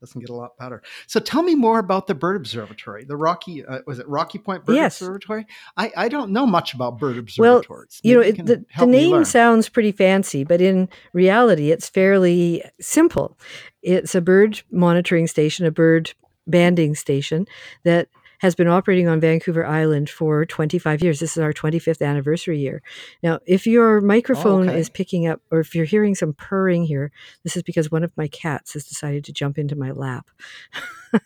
Doesn't 0.00 0.20
get 0.20 0.30
a 0.30 0.34
lot 0.34 0.56
better. 0.56 0.82
So 1.06 1.20
tell 1.20 1.42
me 1.42 1.54
more 1.54 1.78
about 1.78 2.06
the 2.06 2.14
bird 2.14 2.36
observatory. 2.36 3.04
The 3.04 3.16
Rocky 3.16 3.64
uh, 3.64 3.80
was 3.86 3.98
it 3.98 4.08
Rocky 4.08 4.38
Point 4.38 4.64
Bird 4.64 4.76
Yes. 4.76 5.00
Observatory? 5.00 5.46
I, 5.76 5.92
I 5.94 6.08
don't 6.08 6.30
know 6.30 6.46
much 6.46 6.72
about 6.72 6.98
bird 6.98 7.18
observatories. 7.18 8.00
Well. 8.02 8.10
You 8.10 8.14
know, 8.16 8.22
it, 8.22 8.46
the, 8.46 8.64
the 8.78 8.86
name 8.86 9.24
sounds 9.26 9.68
pretty 9.68 9.92
fancy, 9.92 10.42
but 10.42 10.62
in 10.62 10.88
reality, 11.12 11.70
it's 11.70 11.88
fairly 11.88 12.64
simple. 12.80 13.38
It's 13.82 14.14
a 14.14 14.22
bird 14.22 14.62
monitoring 14.70 15.26
station, 15.26 15.66
a 15.66 15.70
bird 15.70 16.14
banding 16.46 16.94
station 16.94 17.46
that 17.84 18.08
has 18.40 18.54
been 18.54 18.68
operating 18.68 19.08
on 19.08 19.20
Vancouver 19.20 19.64
Island 19.64 20.10
for 20.10 20.44
25 20.44 21.02
years. 21.02 21.20
This 21.20 21.36
is 21.36 21.42
our 21.42 21.52
25th 21.52 22.04
anniversary 22.06 22.58
year. 22.58 22.82
Now, 23.22 23.38
if 23.46 23.66
your 23.66 24.00
microphone 24.00 24.68
okay. 24.68 24.78
is 24.78 24.90
picking 24.90 25.26
up, 25.26 25.40
or 25.50 25.60
if 25.60 25.74
you're 25.74 25.84
hearing 25.84 26.14
some 26.14 26.32
purring 26.34 26.84
here, 26.84 27.12
this 27.44 27.56
is 27.56 27.62
because 27.62 27.90
one 27.90 28.02
of 28.04 28.12
my 28.16 28.28
cats 28.28 28.72
has 28.72 28.84
decided 28.84 29.24
to 29.24 29.32
jump 29.32 29.58
into 29.58 29.76
my 29.76 29.92
lap. 29.92 30.28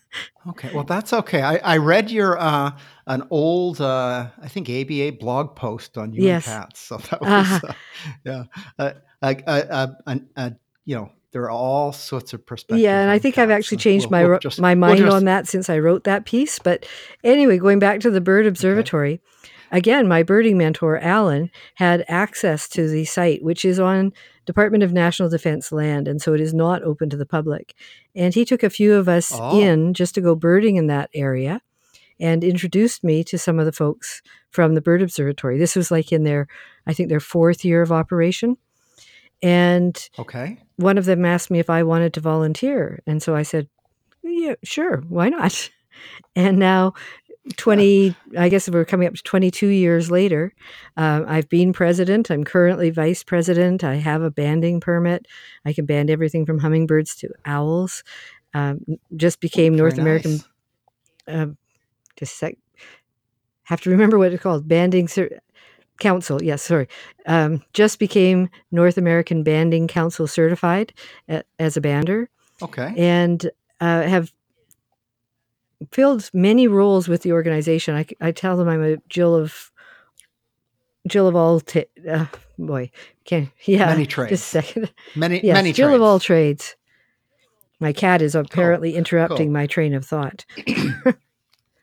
Okay, 0.46 0.70
well 0.74 0.84
that's 0.84 1.12
okay. 1.12 1.40
I, 1.42 1.56
I 1.56 1.76
read 1.78 2.10
your 2.10 2.38
uh, 2.38 2.72
an 3.06 3.22
old 3.30 3.80
uh, 3.80 4.28
I 4.40 4.48
think 4.48 4.68
ABA 4.68 5.12
blog 5.18 5.56
post 5.56 5.96
on 5.98 6.12
you 6.12 6.22
Yes. 6.22 6.46
and 6.46 6.62
cats. 6.64 6.80
So 6.80 6.96
that 6.98 7.20
was 7.20 7.30
Uh-huh. 7.30 7.60
uh, 7.68 7.72
yeah, 8.24 8.44
uh, 8.78 8.92
uh, 9.22 9.34
uh, 9.46 9.62
uh, 9.70 9.86
uh, 10.06 10.16
uh, 10.36 10.50
you 10.84 10.96
know 10.96 11.10
there 11.34 11.42
are 11.42 11.50
all 11.50 11.92
sorts 11.92 12.32
of 12.32 12.46
perspectives. 12.46 12.80
Yeah, 12.82 13.00
and 13.02 13.10
I 13.10 13.18
think 13.18 13.36
I've 13.36 13.50
actually 13.50 13.78
changed 13.78 14.06
we'll- 14.06 14.22
my 14.22 14.26
we'll 14.28 14.38
just- 14.38 14.60
my 14.60 14.70
we'll 14.72 14.78
mind 14.80 14.98
just- 15.00 15.12
on 15.14 15.24
that 15.26 15.46
since 15.46 15.68
I 15.68 15.78
wrote 15.80 16.04
that 16.04 16.24
piece. 16.24 16.58
But 16.58 16.86
anyway, 17.22 17.58
going 17.58 17.78
back 17.80 18.00
to 18.00 18.10
the 18.10 18.20
bird 18.20 18.46
observatory, 18.46 19.20
again, 19.72 20.06
my 20.08 20.22
birding 20.22 20.56
mentor 20.56 20.96
Alan 20.98 21.50
had 21.74 22.04
access 22.08 22.68
to 22.70 22.88
the 22.88 23.04
site, 23.04 23.42
which 23.42 23.64
is 23.64 23.78
on 23.80 24.12
Department 24.46 24.84
of 24.84 24.92
National 24.92 25.28
Defense 25.28 25.72
land, 25.72 26.06
and 26.06 26.22
so 26.22 26.34
it 26.34 26.40
is 26.40 26.54
not 26.54 26.82
open 26.84 27.10
to 27.10 27.16
the 27.16 27.26
public. 27.26 27.74
And 28.14 28.32
he 28.32 28.44
took 28.44 28.62
a 28.62 28.70
few 28.70 28.94
of 28.94 29.08
us 29.08 29.32
Oh. 29.34 29.58
in 29.60 29.92
just 29.92 30.14
to 30.14 30.20
go 30.20 30.34
birding 30.36 30.76
in 30.76 30.86
that 30.86 31.10
area, 31.14 31.60
and 32.20 32.44
introduced 32.44 33.02
me 33.02 33.24
to 33.24 33.36
some 33.36 33.58
of 33.58 33.66
the 33.66 33.72
folks 33.72 34.22
from 34.50 34.74
the 34.74 34.80
bird 34.80 35.02
observatory. 35.02 35.58
This 35.58 35.74
was 35.74 35.90
like 35.90 36.12
in 36.12 36.22
their, 36.22 36.46
I 36.86 36.92
think, 36.94 37.08
their 37.08 37.18
fourth 37.18 37.64
year 37.64 37.82
of 37.82 37.90
operation. 37.90 38.56
And 39.44 40.08
Okay, 40.18 40.58
one 40.76 40.98
of 40.98 41.04
them 41.04 41.24
asked 41.24 41.50
me 41.50 41.58
if 41.58 41.70
I 41.70 41.82
wanted 41.82 42.14
to 42.14 42.20
volunteer. 42.20 43.00
And 43.06 43.22
so 43.22 43.36
I 43.36 43.42
said, 43.42 43.68
yeah, 44.22 44.54
sure, 44.64 45.02
why 45.08 45.28
not? 45.28 45.70
And 46.34 46.58
now, 46.58 46.94
20, 47.56 48.16
I 48.38 48.48
guess 48.48 48.68
we're 48.68 48.84
coming 48.84 49.06
up 49.06 49.14
to 49.14 49.22
22 49.22 49.68
years 49.68 50.10
later, 50.10 50.52
uh, 50.96 51.22
I've 51.26 51.48
been 51.48 51.72
president. 51.72 52.30
I'm 52.30 52.42
currently 52.42 52.90
vice 52.90 53.22
president. 53.22 53.84
I 53.84 53.94
have 53.94 54.22
a 54.22 54.30
banding 54.30 54.80
permit. 54.80 55.26
I 55.64 55.72
can 55.72 55.86
band 55.86 56.10
everything 56.10 56.46
from 56.46 56.58
hummingbirds 56.58 57.14
to 57.16 57.30
owls. 57.44 58.02
Um, 58.54 58.80
just 59.16 59.40
became 59.40 59.76
North 59.76 59.98
American, 59.98 60.40
nice. 61.28 61.36
uh, 61.36 61.46
just 62.16 62.36
sec, 62.38 62.56
have 63.64 63.80
to 63.82 63.90
remember 63.90 64.18
what 64.18 64.32
it's 64.32 64.42
called, 64.42 64.66
banding 64.66 65.08
cer- 65.08 65.40
council. 65.98 66.42
Yes, 66.42 66.62
sorry. 66.62 66.88
Um, 67.26 67.62
just 67.72 67.98
became 67.98 68.48
North 68.70 68.98
American 68.98 69.42
Banding 69.42 69.86
Council 69.88 70.26
certified 70.26 70.92
a- 71.28 71.44
as 71.58 71.76
a 71.76 71.80
bander 71.80 72.26
Okay, 72.62 72.92
and 72.96 73.50
uh, 73.80 74.02
have 74.02 74.32
filled 75.90 76.30
many 76.32 76.66
roles 76.68 77.08
with 77.08 77.22
the 77.22 77.32
organization. 77.32 77.94
I, 77.94 78.06
I 78.20 78.32
tell 78.32 78.56
them 78.56 78.68
I'm 78.68 78.82
a 78.82 78.96
Jill 79.08 79.34
of 79.34 79.70
Jill 81.06 81.26
of 81.28 81.36
all 81.36 81.60
ta 81.60 81.80
uh, 82.10 82.26
boy 82.58 82.90
can 83.24 83.50
yeah 83.64 83.86
Many 83.86 84.04
just 84.06 84.14
trades. 84.14 84.32
a 84.32 84.36
second 84.36 84.92
many 85.14 85.40
yes 85.44 85.54
many 85.54 85.72
Jill 85.72 85.88
trades. 85.88 85.96
of 85.96 86.02
all 86.02 86.18
trades. 86.20 86.76
My 87.80 87.92
cat 87.92 88.22
is 88.22 88.34
apparently 88.34 88.94
interrupting 88.94 89.48
cool. 89.48 89.52
my 89.52 89.66
train 89.66 89.94
of 89.94 90.06
thought. 90.06 90.44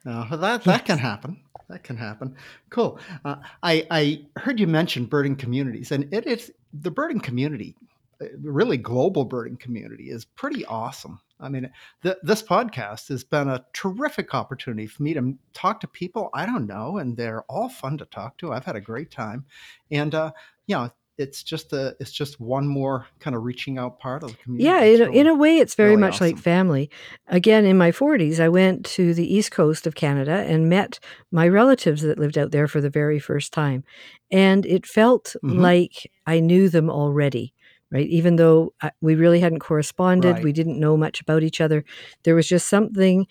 No, 0.04 0.26
that 0.36 0.64
that 0.64 0.86
can 0.86 0.98
happen. 0.98 1.42
That 1.72 1.84
can 1.84 1.96
happen. 1.96 2.36
Cool. 2.70 3.00
Uh, 3.24 3.38
I 3.64 3.88
I 3.90 4.26
heard 4.36 4.60
you 4.60 4.68
mention 4.68 5.06
birding 5.06 5.38
communities, 5.38 5.92
and 5.94 6.14
it 6.14 6.28
is 6.28 6.52
the 6.74 6.92
birding 6.92 7.22
community, 7.22 7.78
uh, 8.22 8.26
really 8.42 8.76
global 8.76 9.24
birding 9.24 9.56
community, 9.56 10.10
is 10.10 10.26
pretty 10.26 10.66
awesome. 10.66 11.22
I 11.40 11.48
mean, 11.48 11.72
th- 12.04 12.18
this 12.24 12.44
podcast 12.44 13.08
has 13.08 13.24
been 13.24 13.48
a 13.48 13.66
terrific 13.72 14.36
opportunity 14.36 14.86
for 14.86 15.02
me 15.02 15.14
to 15.14 15.34
talk 15.54 15.80
to 15.80 15.88
people 15.88 16.30
I 16.34 16.46
don't 16.46 16.68
know, 16.68 16.98
and 16.98 17.16
they're 17.16 17.44
all 17.44 17.70
fun 17.70 17.98
to 18.00 18.06
talk 18.06 18.38
to. 18.40 18.52
I've 18.52 18.66
had 18.66 18.76
a 18.76 18.82
great 18.82 19.10
time, 19.10 19.46
and 19.92 20.14
uh, 20.14 20.32
you 20.68 20.76
know, 20.76 20.92
it's 21.22 21.44
just 21.44 21.72
a 21.74 21.96
it's 22.00 22.12
just 22.12 22.40
one 22.40 22.68
more 22.68 23.08
kind 23.20 23.36
of 23.36 23.44
reaching 23.44 23.78
out 23.78 24.00
part 24.00 24.24
of 24.24 24.32
the 24.32 24.38
community. 24.38 24.66
Yeah, 24.66 24.82
in 24.84 25.02
a, 25.02 25.12
in 25.22 25.28
a 25.28 25.36
way, 25.36 25.58
it's 25.58 25.76
very 25.76 25.92
really 25.92 26.02
much 26.02 26.20
like 26.22 26.38
family. 26.38 26.90
Again, 27.28 27.66
in 27.66 27.78
my 27.78 27.92
40s, 27.92 28.40
I 28.40 28.50
went 28.50 28.86
to 28.98 29.14
the 29.14 29.34
east 29.36 29.52
coast 29.52 29.88
of 29.88 29.96
Canada 29.96 30.44
and 30.48 30.70
met 30.70 31.00
my 31.32 31.48
relatives 31.48 32.02
that 32.02 32.20
lived 32.20 32.38
out 32.38 32.52
there 32.52 32.68
for 32.68 32.82
the 32.82 32.90
very 32.90 33.20
first 33.20 33.54
time. 33.54 33.84
And 34.32 34.66
it 34.66 34.86
felt 34.86 35.36
Mhm. 35.44 35.58
like 35.58 36.12
I 36.26 36.40
knew 36.40 36.70
them 36.70 36.90
already, 36.90 37.54
right? 37.92 38.08
Even 38.08 38.36
though 38.38 38.74
I, 38.82 38.92
we 39.02 39.16
really 39.16 39.40
hadn't 39.40 39.60
corresponded, 39.60 40.36
Right. 40.36 40.44
we 40.44 40.52
didn't 40.54 40.80
know 40.80 40.98
much 40.98 41.22
about 41.22 41.44
each 41.44 41.62
other. 41.62 41.84
There 42.24 42.36
was 42.36 42.48
just 42.48 42.68
something 42.70 43.28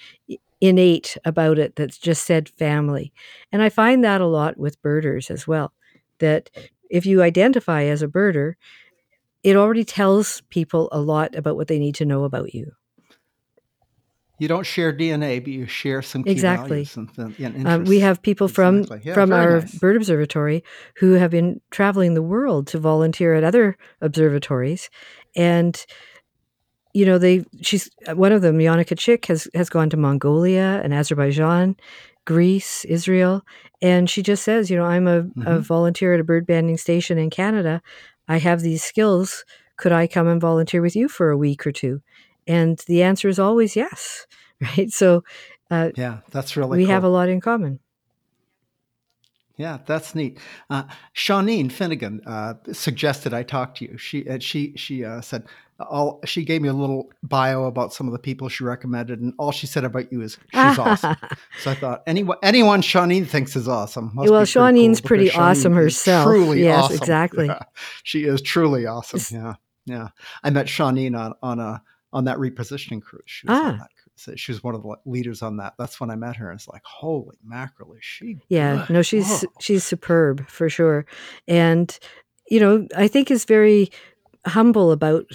innate 0.61 1.16
about 1.25 1.59
it 1.59 1.76
that 1.76 1.99
just 2.00 2.25
said 2.26 2.49
family. 2.59 3.12
And 3.52 3.62
I 3.62 3.68
find 3.70 4.04
that 4.04 4.20
a 4.20 4.26
lot 4.26 4.59
with 4.59 4.80
birders 4.82 5.30
as 5.30 5.47
well, 5.47 5.73
that 6.18 6.50
if 6.90 7.06
you 7.06 7.23
identify 7.23 7.85
as 7.85 8.02
a 8.02 8.09
birder, 8.09 8.54
it 9.42 9.56
already 9.56 9.85
tells 9.85 10.42
people 10.50 10.88
a 10.92 11.00
lot 11.00 11.35
about 11.35 11.56
what 11.56 11.68
they 11.68 11.78
need 11.78 11.94
to 11.97 12.04
know 12.04 12.25
about 12.25 12.52
you. 12.54 12.73
you 14.38 14.49
don't 14.49 14.64
share 14.64 14.90
DNA, 14.90 15.38
but 15.38 15.52
you 15.52 15.66
share 15.66 16.00
some 16.00 16.25
key 16.25 16.30
Exactly. 16.30 16.85
values 16.85 16.97
and, 16.97 17.35
and 17.38 17.68
Um, 17.68 17.85
we 17.85 18.00
have 18.00 18.23
people 18.23 18.49
from. 18.49 18.85
Yeah, 19.04 19.12
from 19.12 19.32
our 19.35 19.61
nice. 19.61 19.75
bird 19.78 19.97
observatory 19.97 20.64
who 20.97 21.12
have 21.12 21.30
been 21.30 21.61
traveling 21.70 22.14
the 22.14 22.23
world 22.23 22.66
to 22.68 22.78
volunteer 22.78 23.35
at 23.35 23.44
other 23.44 23.76
observatories, 24.00 24.88
and 25.37 25.85
you 26.94 27.04
know 27.04 27.18
they 27.18 27.44
she's 27.61 27.90
one 28.14 28.32
of 28.32 28.40
them, 28.40 28.59
Yannicka 28.59 28.97
Chick, 28.99 29.26
has 29.26 29.47
has 29.54 29.68
gone 29.68 29.90
to 29.90 29.99
Mongolia 29.99 30.80
and 30.82 30.94
Azerbaijan, 30.94 31.76
Greece, 32.30 32.84
Israel, 32.84 33.42
and 33.82 34.08
she 34.08 34.22
just 34.22 34.44
says, 34.44 34.70
you 34.70 34.76
know, 34.76 34.84
I'm 34.84 35.08
a, 35.08 35.18
a 35.18 35.58
Mhm. 35.58 35.62
volunteer 35.62 36.14
at 36.14 36.20
a 36.20 36.25
bird 36.25 36.46
banding 36.46 36.76
station 36.76 37.18
in 37.18 37.28
Canada. 37.28 37.82
I 38.28 38.37
have 38.38 38.60
these 38.60 38.84
skills. 38.84 39.44
Could 39.76 39.90
I 39.90 40.06
come 40.06 40.28
and 40.28 40.40
volunteer 40.40 40.80
with 40.80 40.94
you 40.94 41.08
for 41.08 41.30
a 41.30 41.37
week 41.37 41.66
or 41.66 41.72
two? 41.72 42.02
And 42.46 42.78
the 42.87 43.02
answer 43.02 43.28
is 43.28 43.40
always 43.40 43.75
yes, 43.75 44.26
right? 44.60 44.92
So 44.92 45.25
uh, 45.72 45.90
Yeah, 45.96 46.18
that's 46.30 46.56
really 46.56 46.76
we 46.78 46.84
cool. 46.84 46.94
have 46.94 47.02
a 47.04 47.08
lot 47.08 47.28
in 47.28 47.40
common. 47.40 47.80
Yeah, 49.56 49.78
that's 49.84 50.14
neat. 50.14 50.38
Uh, 50.70 50.84
Shawneen 51.14 51.70
Finnegan 51.72 52.20
uh, 52.26 52.54
suggested 52.72 53.34
I 53.34 53.42
talk 53.42 53.75
to 53.76 53.84
you. 53.84 53.99
She 53.99 54.26
uh, 54.28 54.38
she 54.38 54.72
she 54.76 55.04
uh, 55.04 55.20
said 55.20 55.42
all. 55.88 56.20
She 56.25 56.44
gave 56.44 56.62
me 56.62 56.68
a 56.68 56.72
little 56.72 57.10
bio 57.22 57.64
about 57.64 57.92
some 57.92 58.06
of 58.06 58.12
the 58.12 58.18
people 58.18 58.49
she 58.49 58.64
recommended, 58.64 59.20
and 59.20 59.32
all 59.38 59.52
she 59.52 59.66
said 59.66 59.84
about 59.84 60.12
you 60.12 60.20
is 60.22 60.37
she's 60.52 60.78
awesome. 60.78 61.16
So 61.62 61.70
I 61.70 61.75
thought 61.75 62.02
anyone 62.06 62.37
anyone 62.42 62.82
Shawneen 62.82 63.26
thinks 63.26 63.56
is 63.56 63.68
awesome. 63.68 64.10
must 64.14 64.30
Well, 64.30 64.44
be 64.44 64.46
pretty 64.52 64.90
cool 64.92 65.00
pretty 65.08 65.30
awesome 65.32 65.72
herself. 65.75 66.25
Truly 66.26 66.62
Yes, 66.64 66.84
awesome. 66.84 66.96
exactly. 66.96 67.46
Yeah, 67.46 67.62
she 68.02 68.25
is 68.25 68.42
truly 68.42 68.87
awesome. 68.87 69.20
Yeah, 69.37 69.54
yeah. 69.87 70.08
I 70.42 70.50
met 70.50 70.66
Shawneen 70.66 71.18
on 71.18 71.34
on 71.42 71.58
a 71.60 71.82
on 72.12 72.25
that 72.25 72.38
repositioning 72.38 73.02
cruise. 73.02 73.22
She 73.26 73.46
was 73.46 73.58
on 73.58 73.66
Ah. 73.66 73.70
that 73.78 73.78
cruise. 73.78 74.38
She 74.38 74.52
was 74.52 74.62
one 74.62 74.75
of 74.75 74.82
the 74.82 74.96
leaders 75.06 75.40
on 75.40 75.56
that. 75.58 75.75
That's 75.78 75.99
when 75.99 76.10
I 76.10 76.14
met 76.16 76.37
her. 76.37 76.50
And 76.50 76.58
it's 76.60 76.68
like, 76.68 76.82
holy 76.84 77.38
mackerel, 77.42 77.94
is 77.94 78.04
she? 78.04 78.37
Yeah, 78.50 78.84
good? 78.87 78.92
no, 78.94 79.00
she's 79.02 79.40
Whoa. 79.42 79.52
she's 79.60 79.82
superb 79.84 80.46
for 80.49 80.68
sure, 80.68 81.06
and 81.49 81.99
you 82.50 82.60
know 82.60 82.87
I 82.96 83.08
think 83.08 83.30
is 83.30 83.44
very 83.46 83.90
humble 84.46 84.90
about 84.92 85.26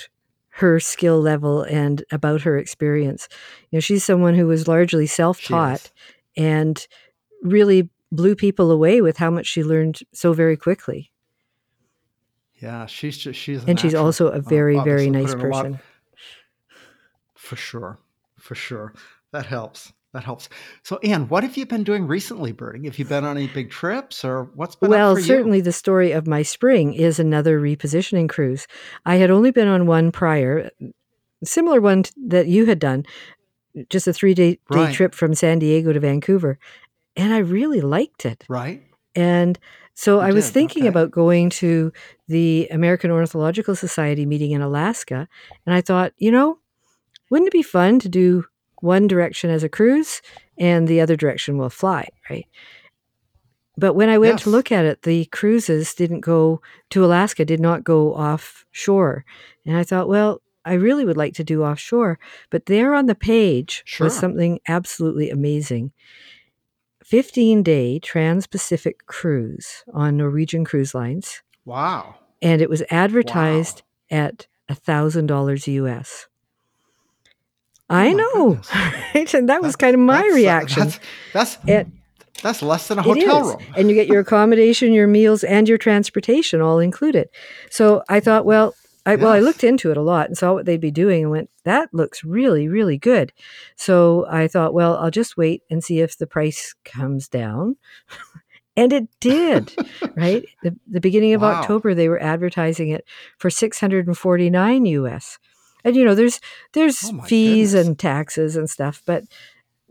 her 0.60 0.80
skill 0.80 1.20
level 1.20 1.64
and 1.64 2.04
about 2.12 2.42
her 2.44 2.58
experience. 2.58 3.28
You 3.70 3.78
know, 3.78 3.80
she's 3.82 4.06
someone 4.06 4.36
who 4.36 4.48
was 4.48 4.68
largely 4.68 5.06
self-taught 5.06 5.92
and 6.38 6.88
really 7.44 7.90
blew 8.12 8.36
people 8.36 8.72
away 8.72 9.02
with 9.02 9.18
how 9.18 9.30
much 9.30 9.48
she 9.48 9.64
learned 9.64 10.00
so 10.14 10.32
very 10.32 10.56
quickly. 10.56 11.12
Yeah, 12.62 12.86
she's 12.86 13.18
just 13.18 13.38
she's 13.38 13.66
and 13.66 13.78
she's 13.80 13.94
also 13.94 14.28
a 14.30 14.38
Uh, 14.38 14.40
very 14.40 14.80
very 14.80 15.10
nice 15.10 15.36
person. 15.36 15.80
For 17.36 17.58
sure. 17.58 18.00
For 18.40 18.56
sure. 18.56 18.94
That 19.32 19.46
helps. 19.48 19.92
That 20.16 20.24
helps. 20.24 20.48
So, 20.82 20.98
Anne, 21.04 21.28
what 21.28 21.44
have 21.44 21.58
you 21.58 21.66
been 21.66 21.84
doing 21.84 22.08
recently, 22.08 22.54
birding? 22.54 22.86
Have 22.86 22.98
you 22.98 23.04
been 23.04 23.26
on 23.26 23.36
any 23.36 23.48
big 23.48 23.70
trips 23.70 24.24
or 24.24 24.46
what's 24.56 24.74
been 24.74 24.88
up 24.88 24.92
Well, 24.92 25.16
for 25.16 25.20
you? 25.20 25.26
certainly 25.26 25.60
the 25.60 25.74
story 25.74 26.14
of 26.14 26.26
my 26.26 26.42
spring 26.42 26.94
is 26.94 27.20
another 27.20 27.60
repositioning 27.60 28.30
cruise. 28.30 28.66
I 29.06 29.16
had 29.18 29.30
only 29.30 29.52
been 29.52 29.68
on 29.68 29.88
one 29.88 30.14
prior, 30.14 30.70
similar 31.44 31.82
one 31.82 32.06
that 32.28 32.48
you 32.48 32.66
had 32.66 32.80
done, 32.80 33.04
just 33.90 34.08
a 34.08 34.14
three 34.14 34.34
day, 34.34 34.52
day 34.52 34.60
Right. 34.70 34.94
trip 34.96 35.14
from 35.14 35.34
San 35.36 35.60
Diego 35.60 35.92
to 35.92 36.00
Vancouver. 36.00 36.60
And 37.18 37.34
I 37.34 37.40
really 37.40 37.82
liked 37.82 38.26
it. 38.26 38.46
Right? 38.48 38.84
And 39.16 39.60
so 39.96 40.22
You 40.22 40.28
I 40.28 40.32
was 40.32 40.50
thinking 40.50 40.84
okay. 40.84 40.88
about 40.88 41.12
going 41.12 41.50
to 41.50 41.92
the 42.30 42.70
American 42.72 43.12
Ornithological 43.12 43.76
Society 43.76 44.26
meeting 44.26 44.52
in 44.52 44.62
Alaska. 44.62 45.28
And 45.66 45.76
I 45.76 45.82
thought, 45.82 46.14
you 46.18 46.32
know, 46.32 46.60
wouldn't 47.30 47.50
it 47.50 47.52
be 47.54 47.64
fun 47.64 48.00
to 48.00 48.08
do 48.08 48.46
one 48.82 49.08
direction 49.08 49.50
as 49.50 49.64
a 49.64 49.70
cruise 49.70 50.22
and 50.58 50.88
the 50.88 51.02
other 51.02 51.16
direction 51.16 51.58
will 51.58 51.70
fly, 51.70 52.08
right? 52.30 52.46
But 53.78 53.94
when 53.94 54.08
I 54.10 54.18
went 54.18 54.40
to 54.40 54.50
look 54.50 54.72
at 54.72 54.86
it, 54.86 55.02
the 55.02 55.26
cruises 55.26 55.94
didn't 55.94 56.22
go 56.22 56.62
to 56.92 57.04
Alaska, 57.04 57.44
did 57.44 57.60
not 57.60 57.84
go 57.84 58.14
offshore. 58.14 59.26
And 59.66 59.76
I 59.76 59.84
thought, 59.84 60.08
well, 60.08 60.42
I 60.64 60.74
really 60.74 61.04
would 61.04 61.18
like 61.18 61.34
to 61.36 61.44
do 61.44 61.64
offshore. 61.64 62.18
But 62.50 62.68
there 62.68 62.94
on 62.94 63.08
the 63.08 63.16
page 63.16 63.84
Sure. 63.86 64.06
was 64.06 64.18
something 64.18 64.60
absolutely 64.68 65.30
amazing. 65.30 65.92
15 67.04 67.64
day 67.64 68.00
trans 68.00 68.48
Pacific 68.48 69.06
cruise 69.08 69.84
on 69.94 70.18
Norwegian 70.18 70.64
Cruise 70.66 70.96
Lines. 70.96 71.44
Wow. 71.66 72.16
And 72.42 72.62
it 72.62 72.70
was 72.70 72.82
advertised 72.90 73.84
at 74.10 74.48
$1,000 74.70 75.68
US. 75.68 76.28
I 77.90 78.10
Oh 78.14 78.14
know, 78.14 78.62
right? 79.16 79.34
And 79.34 79.50
that 79.50 79.62
was 79.62 79.76
kind 79.76 79.94
of 79.94 80.00
my 80.02 80.22
that's, 80.22 80.32
uh, 80.34 80.36
reaction. 80.36 80.84
That's 80.84 81.00
that's, 81.34 81.58
It- 81.68 81.88
that's 82.44 82.62
less 82.62 82.88
than 82.90 83.00
a 83.00 83.02
hotel 83.02 83.44
room. 83.44 83.64
And 83.78 83.90
you 83.90 83.96
get 83.96 84.08
your 84.08 84.20
accommodation, 84.28 84.92
your 84.92 85.08
meals, 85.08 85.44
and 85.44 85.68
your 85.70 85.78
transportation 85.78 86.62
all 86.62 86.80
included. 86.80 87.30
So 87.70 88.04
I 88.10 88.20
thought, 88.20 88.46
well, 88.46 88.76
I, 89.06 89.16
well, 89.16 89.32
I 89.32 89.40
looked 89.40 89.64
into 89.64 89.90
it 89.92 89.98
a 89.98 90.02
lot 90.02 90.28
and 90.28 90.38
saw 90.38 90.54
what 90.54 90.66
they'd 90.66 90.82
be 90.82 90.92
doing 90.92 91.22
and 91.24 91.32
went, 91.32 91.50
that 91.64 91.90
looks 91.94 92.24
really, 92.24 92.68
really 92.68 92.98
good. 92.98 93.32
So 93.76 94.26
I 94.30 94.48
thought, 94.48 94.74
well, 94.74 94.98
I'll 94.98 95.12
just 95.12 95.38
wait 95.38 95.62
and 95.70 95.84
see 95.84 96.02
if 96.02 96.18
the 96.18 96.28
price 96.28 96.74
comes 96.84 97.28
down. 97.28 97.78
and 98.76 98.92
it 98.92 99.08
did, 99.20 99.74
right? 100.16 100.44
The, 100.64 100.76
the 100.88 101.00
beginning 101.02 101.34
of 101.36 101.42
Wow. 101.42 101.54
October, 101.62 101.94
they 101.94 102.10
were 102.10 102.22
advertising 102.22 102.90
it 102.90 103.06
for 103.38 103.50
649 103.50 104.86
US. 104.88 105.38
And 105.86 105.96
you 105.96 106.04
know, 106.04 106.16
there's 106.16 106.42
there's 106.74 107.02
Oh 107.06 107.22
fees 107.22 107.72
goodness. 107.72 107.88
and 107.88 107.98
taxes 108.00 108.56
and 108.58 108.70
stuff, 108.70 109.02
but 109.06 109.24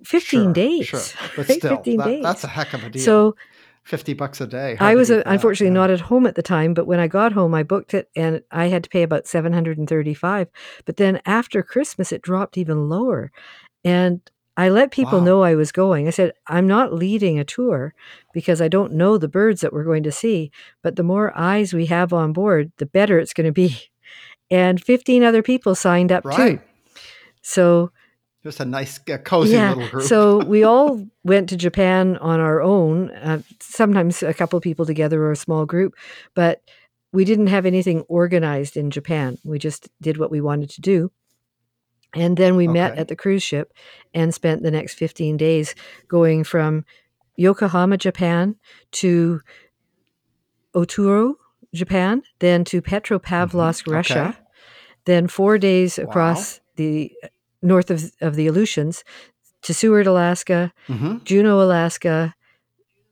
15 0.05 0.41
Sure, 0.43 0.53
days. 0.53 0.87
Sure. 0.87 1.01
But 1.37 1.49
right? 1.49 1.59
still, 1.59 1.77
15 1.77 1.97
that- 1.97 2.05
days. 2.07 2.23
that's 2.23 2.45
a 2.45 2.49
heck 2.49 2.75
of 2.75 2.85
a 2.85 2.91
deal. 2.91 3.03
So 3.03 3.37
50 3.85 4.15
bucks 4.15 4.41
a 4.41 4.47
day. 4.47 4.77
I 4.81 4.95
was 4.95 5.11
uh, 5.11 5.23
unfortunately 5.27 5.69
yeah. 5.75 5.81
not 5.81 5.91
at 5.91 6.01
home 6.01 6.27
at 6.27 6.35
the 6.37 6.43
time, 6.43 6.73
but 6.75 6.87
when 6.87 6.99
I 7.01 7.07
got 7.07 7.33
home, 7.33 7.55
I 7.55 7.63
booked 7.63 7.93
it 7.95 8.09
and 8.17 8.43
I 8.51 8.69
had 8.69 8.83
to 8.85 8.91
pay 8.91 9.03
about 9.03 9.27
735. 9.27 10.49
But 10.87 10.97
then 10.97 11.21
after 11.27 11.63
Christmas, 11.63 12.11
it 12.13 12.23
dropped 12.23 12.57
even 12.59 12.89
lower. 12.89 13.31
And 13.85 14.21
I 14.57 14.69
let 14.71 14.91
people 14.91 15.19
Wow. 15.19 15.25
know 15.25 15.43
I 15.43 15.55
was 15.55 15.71
going. 15.73 16.07
I 16.07 16.11
said, 16.11 16.33
I'm 16.47 16.67
not 16.67 16.95
leading 16.95 17.39
a 17.39 17.45
tour 17.45 17.93
because 18.33 18.63
I 18.63 18.69
don't 18.69 18.93
know 18.95 19.19
the 19.19 19.29
birds 19.29 19.61
that 19.61 19.73
we're 19.73 19.85
going 19.85 20.05
to 20.05 20.13
see. 20.13 20.51
But 20.83 20.97
the 20.97 21.03
more 21.03 21.37
eyes 21.37 21.75
we 21.75 21.87
have 21.87 22.13
on 22.13 22.33
board, 22.33 22.73
the 22.79 22.87
better 22.87 23.19
it's 23.19 23.35
going 23.35 23.47
to 23.47 23.53
be. 23.53 23.77
And 24.51 24.83
15 24.83 25.23
other 25.25 25.43
people 25.43 25.75
signed 25.75 26.13
up 26.13 26.25
Right. 26.25 26.59
too. 26.59 26.65
So 27.43 27.91
Just 28.43 28.61
a 28.61 28.65
nice, 28.65 29.01
uh, 29.11 29.19
cozy 29.19 29.55
yeah. 29.55 29.73
little 29.75 29.89
group. 29.91 30.03
So 30.05 30.45
we 30.47 30.63
all 30.65 31.07
went 31.25 31.49
to 31.49 31.57
Japan 31.57 32.17
on 32.19 32.41
our 32.41 32.61
own, 32.61 33.11
uh, 33.11 33.41
sometimes 33.61 34.23
a 34.23 34.35
couple 34.35 34.61
people 34.61 34.85
together 34.87 35.23
or 35.23 35.33
a 35.33 35.37
small 35.37 35.65
group, 35.67 35.95
but 36.35 36.63
we 37.13 37.25
didn't 37.25 37.47
have 37.47 37.65
anything 37.65 38.03
organized 38.03 38.77
in 38.77 38.91
Japan. 38.91 39.39
We 39.45 39.59
just 39.59 39.89
did 40.03 40.19
what 40.19 40.31
we 40.31 40.41
wanted 40.41 40.71
to 40.71 40.81
do. 40.81 41.11
And 42.13 42.37
then 42.37 42.55
we 42.57 42.69
met 42.69 42.97
at 42.97 43.09
the 43.09 43.17
cruise 43.17 43.43
ship 43.43 43.73
and 44.13 44.33
spent 44.33 44.63
the 44.63 44.71
next 44.71 44.95
15 44.95 45.37
days 45.37 45.75
going 46.07 46.45
from 46.45 46.85
Yokohama, 47.37 47.97
Japan 47.97 48.55
to 48.93 49.41
Otaru, 50.75 51.35
Japan, 51.75 52.23
then 52.39 52.65
to 52.65 52.81
Petropavlovsk, 52.81 53.85
Mhm. 53.87 53.93
Russia, 53.93 54.21
Okay. 54.29 54.39
then 55.05 55.27
four 55.29 55.59
days 55.59 55.99
across 55.99 56.61
the 56.77 57.13
uh, 57.23 57.29
north 57.63 57.91
of, 57.91 58.11
of 58.21 58.37
the 58.37 58.47
Aleutians 58.47 59.05
to 59.63 59.75
Seward, 59.75 60.07
Alaska, 60.07 60.73
hmm 60.87 61.19
Juneau, 61.25 61.61
Alaska, 61.61 62.35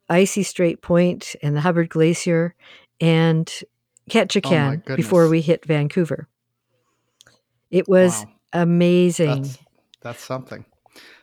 Icy 0.09 0.43
Strait 0.43 0.83
Point 0.83 1.35
and 1.43 1.57
the 1.57 1.61
Hubbard 1.63 1.89
Glacier, 1.89 2.55
and 3.01 3.51
Ketchikan 4.11 4.85
before 4.97 5.29
we 5.29 5.41
hit 5.41 5.65
Vancouver. 5.65 6.29
It 7.71 7.89
was 7.89 8.25
Wow. 8.25 8.33
amazing. 8.53 9.43
That's 9.43 9.59
that's 10.03 10.25
something. 10.25 10.65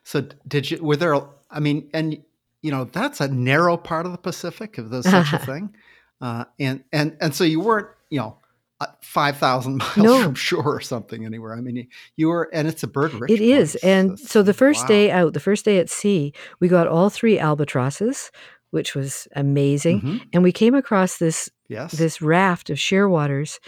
So 0.03 0.21
did 0.47 0.71
you? 0.71 0.81
Were 0.83 0.95
there? 0.95 1.15
I 1.51 1.59
mean, 1.59 1.89
and 1.93 2.17
you 2.61 2.71
know, 2.71 2.85
that's 2.85 3.21
a 3.21 3.27
narrow 3.27 3.77
part 3.77 4.05
of 4.05 4.11
the 4.11 4.17
Pacific. 4.17 4.75
If 4.77 4.89
there's 4.89 5.07
such 5.07 5.33
a 5.33 5.37
thing, 5.45 5.75
uh, 6.21 6.45
and 6.59 6.83
and 6.91 7.17
and 7.21 7.33
so 7.35 7.43
you 7.43 7.59
weren't, 7.59 7.87
you 8.09 8.19
know, 8.19 8.37
uh, 8.81 8.87
five 9.01 9.37
thousand 9.37 9.77
miles 9.79 9.97
No. 9.97 10.23
from 10.23 10.35
shore 10.35 10.75
or 10.75 10.81
something 10.81 11.25
anywhere. 11.25 11.53
I 11.55 11.61
mean, 11.61 11.75
you, 11.77 11.87
you 12.15 12.27
were, 12.29 12.49
and 12.53 12.67
it's 12.67 12.83
a 12.83 12.87
bird 12.87 13.13
rich. 13.13 13.31
It 13.31 13.41
is. 13.41 13.71
place. 13.73 13.83
And 13.83 14.11
It's- 14.13 14.29
so 14.29 14.41
the 14.43 14.53
first 14.53 14.81
wow. 14.83 14.87
day 14.87 15.11
out, 15.11 15.33
the 15.33 15.39
first 15.39 15.65
day 15.65 15.77
at 15.79 15.89
sea, 15.89 16.33
we 16.59 16.67
got 16.67 16.87
all 16.87 17.09
three 17.09 17.37
albatrosses, 17.39 18.31
which 18.71 18.95
was 18.95 19.27
amazing. 19.35 20.01
Mhm. 20.01 20.21
And 20.33 20.43
we 20.43 20.51
came 20.51 20.75
across 20.75 21.17
this 21.17 21.49
Yes. 21.67 21.91
this 21.93 22.21
raft 22.21 22.69
of 22.69 22.77
shearwaters 22.77 23.59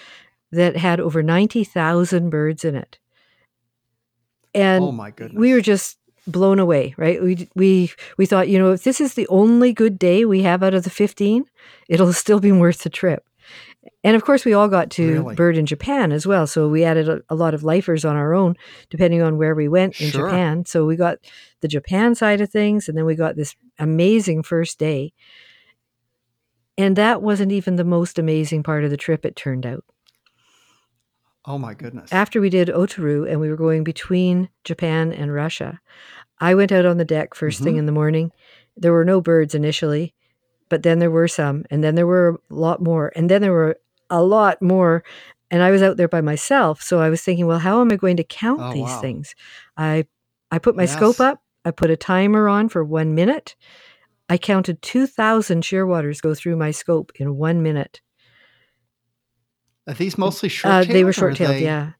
that 0.51 0.75
had 0.75 0.99
over 0.99 1.21
90,000 1.23 2.29
birds 2.29 2.65
in 2.65 2.75
it. 2.75 2.97
And 4.53 4.83
oh 4.83 4.91
my 4.91 5.11
goodness. 5.11 5.39
we 5.39 5.53
were 5.53 5.61
just 5.61 5.97
blown 6.27 6.59
away, 6.59 6.93
right? 6.97 7.21
We 7.21 7.49
we 7.55 7.91
we 8.17 8.25
thought, 8.25 8.47
you 8.49 8.59
know, 8.59 8.71
if 8.71 8.83
this 8.83 9.01
is 9.01 9.13
the 9.15 9.27
only 9.27 9.73
good 9.73 9.97
day 9.99 10.25
we 10.25 10.43
have 10.43 10.63
out 10.63 10.73
of 10.73 10.83
the 10.83 10.89
15, 10.89 11.45
it'll 11.89 12.13
still 12.23 12.39
be 12.39 12.51
worth 12.51 12.83
the 12.83 12.89
trip. 12.89 13.25
And 14.03 14.15
of 14.15 14.23
course, 14.23 14.45
we 14.45 14.53
all 14.53 14.67
got 14.67 14.91
to 14.91 15.13
Really? 15.23 15.35
bird 15.35 15.57
in 15.57 15.65
Japan 15.65 16.11
as 16.11 16.25
well. 16.27 16.45
So 16.45 16.67
we 16.69 16.83
added 16.83 17.09
a, 17.09 17.21
a 17.29 17.35
lot 17.35 17.53
of 17.55 17.63
lifers 17.63 18.05
on 18.05 18.15
our 18.15 18.33
own, 18.33 18.55
depending 18.89 19.21
on 19.23 19.37
where 19.37 19.55
we 19.55 19.67
went 19.67 19.99
in 19.99 20.09
Sure. 20.11 20.27
Japan. 20.27 20.65
So 20.65 20.85
we 20.85 20.95
got 20.95 21.17
the 21.61 21.67
Japan 21.67 22.13
side 22.15 22.41
of 22.41 22.49
things, 22.51 22.87
and 22.87 22.95
then 22.97 23.05
we 23.05 23.15
got 23.15 23.35
this 23.35 23.55
amazing 23.79 24.43
first 24.43 24.77
day. 24.77 25.13
And 26.77 26.95
that 26.95 27.21
wasn't 27.21 27.51
even 27.51 27.75
the 27.75 27.83
most 27.83 28.17
amazing 28.17 28.63
part 28.63 28.83
of 28.83 28.89
the 28.91 28.97
trip, 28.97 29.25
it 29.25 29.35
turned 29.35 29.65
out. 29.65 29.83
Oh 31.45 31.57
my 31.57 31.73
goodness. 31.73 32.11
After 32.13 32.39
we 32.39 32.49
did 32.49 32.67
Otaru 32.67 33.29
and 33.29 33.39
we 33.39 33.49
were 33.49 33.55
going 33.55 33.83
between 33.83 34.49
Japan 34.63 35.11
and 35.11 35.33
Russia, 35.33 35.79
I 36.39 36.53
went 36.55 36.71
out 36.71 36.85
on 36.85 36.97
the 36.97 37.05
deck 37.05 37.33
1st 37.35 37.63
thing 37.63 37.75
Mhm. 37.75 37.79
in 37.79 37.85
the 37.87 37.91
morning. 37.91 38.31
There 38.77 38.93
were 38.93 39.05
no 39.05 39.21
birds 39.21 39.55
initially, 39.55 40.13
but 40.69 40.83
then 40.83 40.99
there 40.99 41.11
were 41.11 41.27
some, 41.27 41.65
and 41.71 41.83
then 41.83 41.95
there 41.95 42.07
were 42.07 42.39
a 42.49 42.53
lot 42.53 42.81
more, 42.81 43.11
and 43.15 43.29
then 43.29 43.41
there 43.41 43.51
were 43.51 43.77
a 44.09 44.23
lot 44.23 44.61
more. 44.61 45.03
And 45.49 45.61
I 45.63 45.71
was 45.71 45.81
out 45.81 45.97
there 45.97 46.07
by 46.07 46.21
myself, 46.21 46.81
so 46.81 46.99
I 46.99 47.09
was 47.09 47.21
thinking, 47.21 47.45
well, 47.47 47.59
how 47.59 47.81
am 47.81 47.91
I 47.91 47.95
going 47.97 48.17
to 48.17 48.23
count 48.23 48.61
Oh, 48.61 48.71
these 48.73 48.83
wow. 48.83 49.01
things? 49.01 49.35
I 49.77 50.05
I 50.51 50.59
put 50.59 50.75
my 50.75 50.85
scope 50.85 51.19
up. 51.21 51.41
I 51.65 51.71
put 51.71 51.89
a 51.89 51.95
timer 51.97 52.47
on 52.49 52.67
for 52.69 52.83
one 52.83 53.15
minute. 53.15 53.55
I 54.29 54.37
counted 54.37 54.81
two 54.81 55.07
thousand 55.07 55.63
shearwaters 55.63 56.21
go 56.21 56.33
through 56.35 56.55
my 56.57 56.71
scope 56.71 57.11
in 57.15 57.37
one 57.37 57.61
minute. 57.63 58.01
Are 59.91 59.95
these 59.95 60.17
mostly 60.17 60.49
short? 60.49 60.73
Uh, 60.73 60.83
they 60.85 61.03
were 61.03 61.13
short-tailed, 61.13 61.59
yeah. 61.59 61.91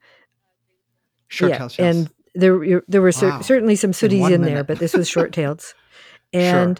Short 1.28 1.52
yeah, 1.52 1.58
tails. 1.60 1.78
and 1.80 2.10
there 2.34 2.56
were- 2.58 2.84
there 2.88 3.02
were 3.02 3.12
cer- 3.12 3.30
Wow. 3.30 3.42
certainly 3.42 3.76
some 3.76 3.94
sooties 3.94 4.22
one 4.22 4.34
in 4.34 4.42
there, 4.42 4.64
but 4.64 4.80
this 4.80 4.94
was 4.94 5.08
short 5.10 5.32
tails, 5.34 5.76
and 6.34 6.80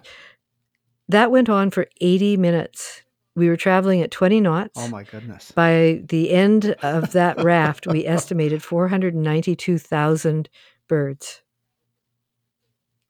that 1.10 1.30
went 1.32 1.50
on 1.50 1.70
for 1.72 1.88
eighty 2.00 2.38
minutes. 2.38 3.02
We 3.36 3.48
were 3.50 3.56
traveling 3.58 4.02
at 4.02 4.12
twenty 4.12 4.42
knots. 4.42 4.74
Oh 4.78 4.88
my 4.90 5.04
goodness. 5.04 5.52
By 5.54 6.02
the 6.06 6.32
end 6.32 6.76
of 6.82 7.12
that 7.14 7.42
raft, 7.44 7.88
we 7.88 8.06
estimated 8.18 8.62
four 8.64 8.88
hundred 8.90 9.14
and 9.14 9.24
ninety-two 9.24 9.78
thousand 9.78 10.50
birds, 10.88 11.42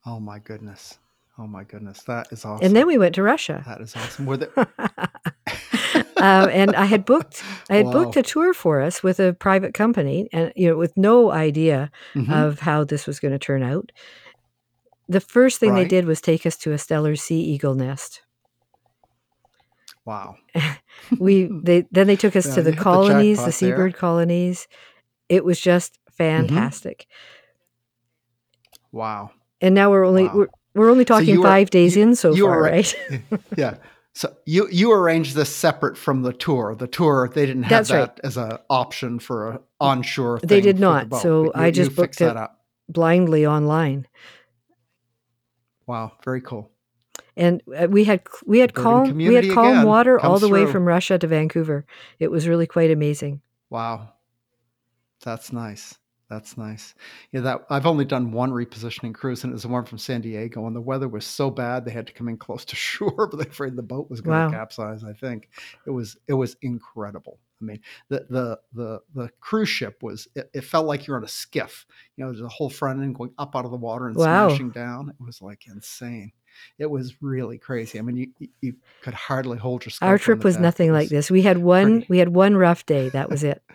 Oh 0.06 0.20
my 0.20 0.40
goodness. 0.40 0.98
Oh 1.40 1.48
my 1.48 1.64
goodness. 1.64 2.04
That 2.04 2.28
is 2.32 2.46
awesome. 2.46 2.66
and 2.66 2.76
then 2.76 2.86
we 2.88 2.98
went 3.00 3.16
to 3.16 3.24
Russia. 3.24 3.64
that 3.66 3.82
is 3.82 3.96
awesome. 3.96 4.26
Were 4.28 4.38
there? 4.38 4.52
um, 6.22 6.50
and 6.52 6.76
I 6.76 6.86
had 6.86 7.04
booked 7.06 7.44
I 7.70 7.76
had 7.78 7.92
booked 7.92 8.16
a 8.18 8.24
tour 8.24 8.54
for 8.54 8.82
us 8.82 9.02
with 9.04 9.20
a 9.20 9.34
private 9.34 9.74
company, 9.74 10.30
and 10.32 10.54
you 10.56 10.70
know, 10.70 10.78
with 10.78 10.96
no 10.96 11.32
idea 11.32 11.92
Mhm. 12.14 12.32
of 12.32 12.60
how 12.62 12.84
this 12.84 13.08
was 13.08 13.20
going 13.20 13.32
to 13.34 13.40
turn 13.40 13.64
out. 13.64 13.92
The 15.10 15.20
first 15.20 15.60
thing 15.60 15.74
they 15.76 15.86
did 15.88 16.06
was 16.06 16.22
take 16.22 16.46
us 16.46 16.56
to 16.58 16.72
a 16.72 16.76
Steller 16.78 17.20
sea 17.20 17.42
eagle 17.42 17.76
nest. 17.76 18.22
Wow. 20.06 20.36
We 21.20 21.50
they 21.64 21.86
then 21.92 22.08
they 22.08 22.16
took 22.16 22.36
us 22.36 22.48
Yeah, 22.48 22.56
to 22.56 22.62
the 22.62 22.70
hit 22.72 22.78
the 22.78 22.84
colonies, 22.84 23.38
the 23.38 23.46
jackpot 23.46 23.46
there. 23.46 23.52
seabird 23.70 23.94
colonies. 23.96 24.68
It 25.30 25.44
was 25.44 25.60
just 25.60 26.00
fantastic. 26.12 27.08
Wow. 28.92 29.32
And 29.62 29.74
now 29.76 29.90
we're 29.90 30.06
only 30.06 30.26
Wow. 30.28 30.36
we're, 30.36 30.48
we're 30.76 30.90
only 30.92 31.04
So 31.06 31.16
talking 31.16 31.30
you 31.30 31.42
were- 31.42 31.48
five 31.48 31.70
days 31.70 31.96
you- 31.96 32.04
in 32.04 32.16
so 32.16 32.34
you 32.34 32.46
far, 32.46 32.58
were- 32.58 32.64
right? 32.64 32.96
Yeah. 33.58 33.76
So 34.14 34.36
you 34.46 34.68
you 34.70 34.92
arranged 34.92 35.36
this 35.36 35.54
separate 35.56 35.98
from 35.98 36.22
the 36.22 36.34
tour. 36.34 36.76
The 36.76 36.88
tour 36.88 37.30
they 37.34 37.46
didn't 37.46 37.64
have 37.64 37.70
That's 37.70 37.90
that 37.90 38.10
right. 38.10 38.20
as 38.24 38.36
an 38.38 38.58
option 38.70 39.20
for 39.20 39.52
an 39.52 39.60
onshore. 39.80 40.40
They 40.44 40.60
did 40.62 40.78
the 40.78 40.82
not, 40.82 41.10
boat, 41.10 41.22
so 41.22 41.44
you- 41.46 41.52
I 41.56 41.72
just 41.72 41.96
booked 41.96 42.20
that 42.20 42.32
it. 42.32 42.38
up. 42.38 42.60
Blindly 42.90 43.46
online. 43.46 44.06
Wow, 45.88 46.14
very 46.24 46.42
cool. 46.42 46.72
and 47.38 47.62
uh, 47.78 47.88
we 47.90 48.04
had 48.04 48.22
we 48.46 48.60
had 48.60 48.74
calm 48.74 49.16
we 49.18 49.34
had 49.34 49.50
calm 49.52 49.68
again 49.78 49.86
water 49.86 50.20
all 50.20 50.32
comes 50.32 50.42
the 50.42 50.50
way 50.50 50.66
from 50.66 50.86
Russia 50.86 51.18
to 51.18 51.28
Vancouver. 51.28 51.86
It 52.20 52.30
was 52.32 52.48
really 52.48 52.68
quite 52.68 52.92
amazing. 52.92 53.42
Wow, 53.70 54.10
that's 55.24 55.54
nice. 55.54 55.98
That's 56.32 56.58
nice. 56.58 56.96
Yeah, 57.34 57.42
that 57.42 57.66
I've 57.70 57.86
only 57.86 58.06
done 58.06 58.32
one 58.32 58.52
repositioning 58.52 59.14
cruise, 59.14 59.44
and 59.44 59.52
it 59.52 59.54
was 59.56 59.64
the 59.64 59.68
one 59.68 59.84
from 59.84 59.98
San 59.98 60.22
Diego. 60.22 60.66
And 60.66 60.74
the 60.74 60.80
weather 60.80 61.10
was 61.10 61.26
so 61.26 61.52
bad 61.52 61.84
they 61.84 61.92
had 61.92 62.08
to 62.08 62.14
come 62.14 62.30
in 62.30 62.38
close 62.38 62.64
to 62.64 62.76
shore, 62.78 63.28
but 63.28 63.36
they're 63.38 63.50
afraid 63.50 63.76
the 63.76 63.84
boat 63.84 64.10
was 64.10 64.22
going 64.22 64.40
to 64.40 64.46
Wow. 64.46 64.50
capsize. 64.50 65.04
I 65.04 65.12
think 65.12 65.50
it 65.86 65.90
was 65.90 66.16
it 66.30 66.34
was 66.34 66.56
incredible. 66.62 67.38
I 67.62 67.66
mean, 67.66 67.82
the 68.08 68.26
the 68.30 68.60
the 68.72 69.00
the 69.14 69.30
cruise 69.42 69.68
ship 69.68 70.02
was 70.02 70.30
it, 70.34 70.50
it 70.54 70.64
felt 70.64 70.86
like 70.86 71.06
you're 71.06 71.18
on 71.18 71.26
a 71.26 71.28
skiff. 71.28 71.86
You 72.16 72.24
know, 72.24 72.32
there's 72.32 72.42
a 72.42 72.48
whole 72.48 72.70
front 72.70 73.02
end 73.02 73.16
going 73.16 73.34
up 73.38 73.54
out 73.54 73.66
of 73.66 73.72
the 73.72 73.78
water 73.78 74.08
and 74.08 74.16
Wow. 74.16 74.48
smashing 74.48 74.70
down. 74.72 75.10
It 75.10 75.22
was 75.22 75.42
like 75.42 75.68
insane. 75.68 76.32
It 76.80 76.90
was 76.90 77.22
really 77.22 77.58
crazy. 77.58 78.00
I 78.00 78.04
mean, 78.04 78.16
you 78.16 78.48
you, 78.62 78.76
could 79.02 79.16
hardly 79.16 79.58
hold 79.58 79.86
your. 79.86 79.92
Our 80.02 80.18
trip 80.18 80.46
was 80.46 80.58
nothing 80.60 80.92
It 80.92 80.94
like 80.94 81.10
this. 81.10 81.30
We 81.30 81.42
had 81.42 81.58
one 81.58 81.96
pretty. 81.98 82.08
we 82.10 82.20
had 82.20 82.30
one 82.30 82.56
rough 82.56 82.86
day. 82.86 83.10
That 83.10 83.30
was 83.30 83.44
it. 83.44 83.62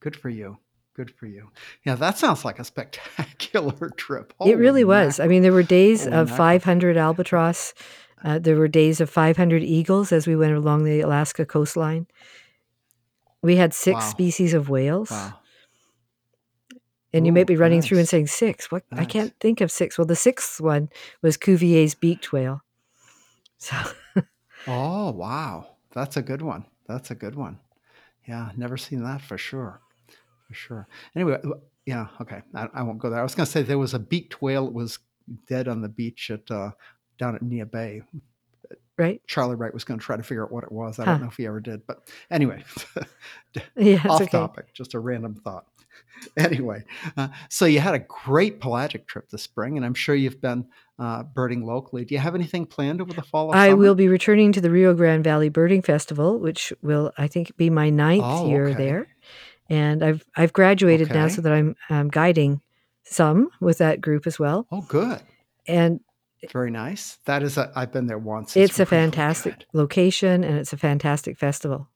Good 0.00 0.14
for 0.16 0.28
you. 0.28 0.58
Good 0.96 1.10
for 1.10 1.26
you. 1.26 1.50
Yeah, 1.84 1.94
that 1.96 2.16
sounds 2.16 2.42
like 2.42 2.58
a 2.58 2.64
spectacular 2.64 3.90
trip. 3.98 4.32
it 4.46 4.54
really 4.56 4.80
Holy 4.80 4.84
was. 4.84 5.20
I 5.20 5.26
mean, 5.26 5.42
there 5.42 5.52
were 5.52 5.62
days 5.62 6.04
Holy 6.04 6.16
of 6.16 6.28
mackerel. 6.30 6.36
500 6.38 6.96
albatross. 6.96 7.74
Uh, 8.24 8.38
there 8.38 8.56
were 8.56 8.66
days 8.66 8.98
of 9.02 9.10
500 9.10 9.62
eagles 9.62 10.10
as 10.10 10.26
we 10.26 10.34
went 10.34 10.54
along 10.54 10.84
the 10.84 11.00
Alaska 11.02 11.44
coastline. 11.44 12.06
We 13.42 13.56
had 13.56 13.74
six 13.74 13.96
Wow. 13.96 14.10
species 14.10 14.54
of 14.54 14.70
whales. 14.70 15.10
Wow. 15.10 15.34
And 17.12 17.26
you 17.26 17.32
Ooh, 17.32 17.34
might 17.34 17.46
be 17.46 17.56
running 17.56 17.82
through 17.82 17.98
and 17.98 18.08
saying 18.08 18.28
six. 18.28 18.70
What? 18.70 18.84
I 18.92 19.04
can't 19.04 19.34
think 19.38 19.60
of 19.60 19.70
six. 19.70 19.98
Well, 19.98 20.06
the 20.06 20.16
sixth 20.16 20.62
one 20.62 20.88
was 21.20 21.36
Cuvier's 21.36 21.94
beaked 21.94 22.32
whale. 22.32 22.62
So 23.58 23.76
Oh, 24.66 25.10
wow. 25.12 25.66
That's 25.92 26.16
a 26.16 26.22
good 26.22 26.40
one. 26.42 26.64
That's 26.88 27.10
a 27.10 27.14
good 27.14 27.34
one. 27.34 27.58
Yeah, 28.26 28.50
never 28.56 28.76
seen 28.78 29.04
that 29.04 29.20
for 29.20 29.38
sure. 29.38 29.80
For 30.48 30.54
sure. 30.54 30.88
Anyway, 31.14 31.38
yeah, 31.86 32.06
okay. 32.20 32.42
I, 32.54 32.68
I 32.74 32.82
won't 32.82 32.98
go 32.98 33.10
there. 33.10 33.20
I 33.20 33.22
was 33.22 33.34
going 33.34 33.46
to 33.46 33.50
say 33.52 33.62
there 33.62 33.78
was 33.78 33.94
a 33.94 33.98
beaked 33.98 34.40
whale 34.42 34.66
that 34.66 34.74
was 34.74 34.98
dead 35.48 35.66
on 35.68 35.82
the 35.82 35.88
beach 35.88 36.30
at 36.30 36.48
uh, 36.50 36.70
down 37.18 37.34
at 37.34 37.42
Neah 37.42 37.70
Bay. 37.70 38.02
right? 38.96 39.20
Charlie 39.26 39.56
Wright 39.56 39.74
was 39.74 39.84
going 39.84 39.98
to 39.98 40.04
try 40.06 40.16
to 40.16 40.22
figure 40.22 40.44
out 40.44 40.52
what 40.52 40.64
it 40.64 40.72
was. 40.72 40.98
I 40.98 41.04
Huh. 41.04 41.12
don't 41.12 41.20
know 41.22 41.28
if 41.28 41.36
he 41.36 41.46
ever 41.46 41.60
did, 41.60 41.86
but 41.86 42.08
anyway, 42.30 42.62
Yeah, 43.76 44.02
off 44.08 44.22
okay. 44.22 44.30
topic, 44.30 44.72
just 44.74 44.94
a 44.94 44.98
random 45.00 45.34
thought. 45.34 45.66
Anyway, 46.36 46.82
uh, 47.16 47.28
so 47.50 47.66
you 47.66 47.78
had 47.78 47.94
a 47.94 47.98
great 47.98 48.58
pelagic 48.60 49.06
trip 49.06 49.28
this 49.30 49.42
spring, 49.42 49.76
and 49.76 49.84
I'm 49.84 49.92
sure 49.94 50.14
you've 50.14 50.40
been 50.40 50.66
uh, 50.98 51.22
birding 51.22 51.64
locally. 51.64 52.04
Do 52.06 52.14
you 52.14 52.20
have 52.20 52.34
anything 52.34 52.64
planned 52.66 53.00
over 53.02 53.12
the 53.12 53.22
fall? 53.22 53.48
Or 53.48 53.54
I 53.54 53.68
summer? 53.68 53.76
will 53.76 53.94
be 53.94 54.08
returning 54.08 54.50
to 54.52 54.60
the 54.60 54.70
Rio 54.70 54.94
Grande 54.94 55.22
Valley 55.24 55.50
Birding 55.50 55.82
Festival, 55.82 56.38
which 56.38 56.72
will, 56.82 57.12
I 57.18 57.28
think, 57.28 57.56
be 57.58 57.68
my 57.70 57.90
ninth 57.90 58.24
Oh, 58.26 58.48
year 58.48 58.68
okay. 58.68 58.76
there. 58.76 59.08
And 59.68 60.04
I've 60.04 60.24
I've 60.36 60.52
graduated 60.52 61.10
now, 61.10 61.28
so 61.28 61.42
that 61.42 61.52
I'm 61.52 61.76
um, 61.90 62.08
guiding 62.08 62.60
some 63.04 63.50
with 63.60 63.78
that 63.78 64.00
group 64.00 64.26
as 64.26 64.38
well. 64.38 64.66
Oh, 64.70 64.82
good. 64.82 65.20
And 65.66 66.00
Very 66.52 66.70
nice. 66.70 67.18
That 67.24 67.42
is 67.42 67.56
a. 67.58 67.72
I've 67.74 67.92
been 67.92 68.06
there 68.06 68.18
once. 68.18 68.56
it's, 68.56 68.78
a 68.78 68.82
really 68.82 68.90
fantastic 68.90 69.64
location, 69.72 70.44
and 70.44 70.56
it's 70.58 70.72
a 70.72 70.76
fantastic 70.76 71.38
festival. 71.38 71.88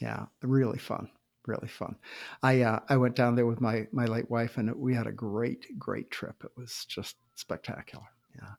Yeah, 0.00 0.26
really 0.42 0.78
fun. 0.78 1.10
Really 1.46 1.68
fun. 1.68 1.96
I 2.42 2.62
uh, 2.62 2.80
I 2.88 2.96
went 2.96 3.14
down 3.14 3.34
there 3.34 3.46
with 3.46 3.60
my 3.60 3.86
my 3.92 4.06
late 4.06 4.30
wife, 4.30 4.58
and 4.58 4.74
we 4.76 4.94
had 4.94 5.06
a 5.06 5.12
great 5.12 5.78
great 5.78 6.10
trip. 6.10 6.42
It 6.44 6.50
was 6.56 6.84
just 6.88 7.16
spectacular. 7.34 8.04
Yeah, 8.34 8.54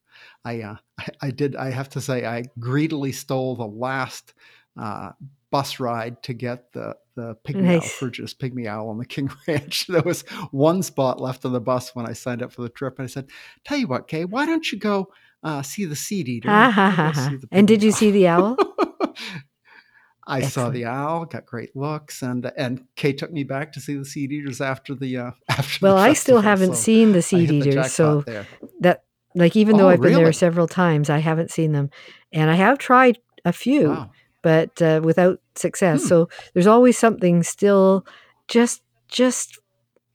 I 0.46 0.62
uh, 0.62 0.76
I, 1.00 1.08
I 1.28 1.32
did. 1.32 1.56
I 1.56 1.72
have 1.72 1.90
to 1.90 2.02
say, 2.02 2.26
I 2.26 2.44
greedily 2.60 3.12
stole 3.12 3.56
the 3.56 3.68
last 3.68 4.34
uh, 4.80 5.12
bus 5.52 5.80
ride 5.80 6.22
to 6.24 6.34
get 6.34 6.72
the 6.74 6.96
the 7.16 7.36
pygmy 7.48 7.66
owl, 7.68 7.74
Nice. 7.80 7.94
Ferruginous 8.00 8.36
pygmy 8.36 8.68
owl 8.68 8.90
on 8.90 8.98
the 8.98 9.06
King 9.16 9.30
Ranch. 9.48 9.88
There 9.88 10.02
was 10.04 10.22
one 10.52 10.84
spot 10.84 11.20
left 11.20 11.46
on 11.46 11.54
the 11.54 11.60
bus 11.62 11.96
when 11.96 12.06
I 12.08 12.14
signed 12.14 12.44
up 12.44 12.52
for 12.54 12.62
the 12.62 12.70
trip, 12.70 13.00
and 13.00 13.06
I 13.06 13.08
said, 13.08 13.28
"Tell 13.64 13.78
you 13.78 13.88
what, 13.88 14.08
Kay, 14.08 14.26
why 14.26 14.46
don't 14.46 14.72
you 14.72 14.78
go 14.78 15.12
uh, 15.44 15.62
see 15.62 15.86
the 15.86 15.96
seed 15.96 16.28
eater? 16.30 16.50
Ha 16.50 16.70
ha 16.70 16.90
ha 16.90 17.12
ha. 17.12 17.30
the 17.40 17.48
And 17.52 17.68
did 17.68 17.84
you 17.84 17.92
see 17.92 18.12
the 18.12 18.28
owl? 18.28 18.58
I 20.30 20.42
saw 20.42 20.70
the 20.70 20.84
owl, 20.84 21.24
got 21.26 21.46
great 21.46 21.74
looks, 21.76 22.22
and 22.22 22.52
and 22.58 22.84
Kay 22.96 23.14
took 23.14 23.32
me 23.32 23.44
back 23.46 23.72
to 23.74 23.80
see 23.80 23.96
the 23.96 24.04
seed 24.04 24.32
eaters 24.34 24.60
after 24.60 24.94
the 24.94 25.18
uh, 25.18 25.32
after. 25.50 25.80
Well, 25.86 25.96
the 25.96 26.02
I 26.02 26.14
still 26.14 26.42
haven't 26.42 26.76
so 26.76 26.82
seen 26.82 27.14
the 27.14 27.22
seed 27.22 27.50
hit 27.50 27.64
the 27.64 27.70
eaters, 27.70 27.94
so 27.94 28.22
there. 28.22 28.46
that 28.82 29.04
like 29.36 29.56
even 29.56 29.78
though 29.78 29.86
Oh, 29.86 29.90
I've 29.90 30.02
been 30.02 30.14
there 30.14 30.34
several 30.34 30.68
times, 30.68 31.10
I 31.10 31.20
haven't 31.20 31.52
seen 31.52 31.72
them, 31.72 31.90
and 32.34 32.52
I 32.52 32.56
have 32.56 32.78
tried 32.78 33.20
a 33.46 33.54
few. 33.54 33.90
Wow. 33.90 34.12
But 34.48 34.82
uh, 34.82 35.02
without 35.04 35.42
success. 35.56 36.04
Hmm. 36.04 36.08
So 36.08 36.30
there's 36.54 36.68
always 36.68 36.98
something 36.98 37.44
still 37.44 38.06
just 38.48 38.82
just 39.10 39.60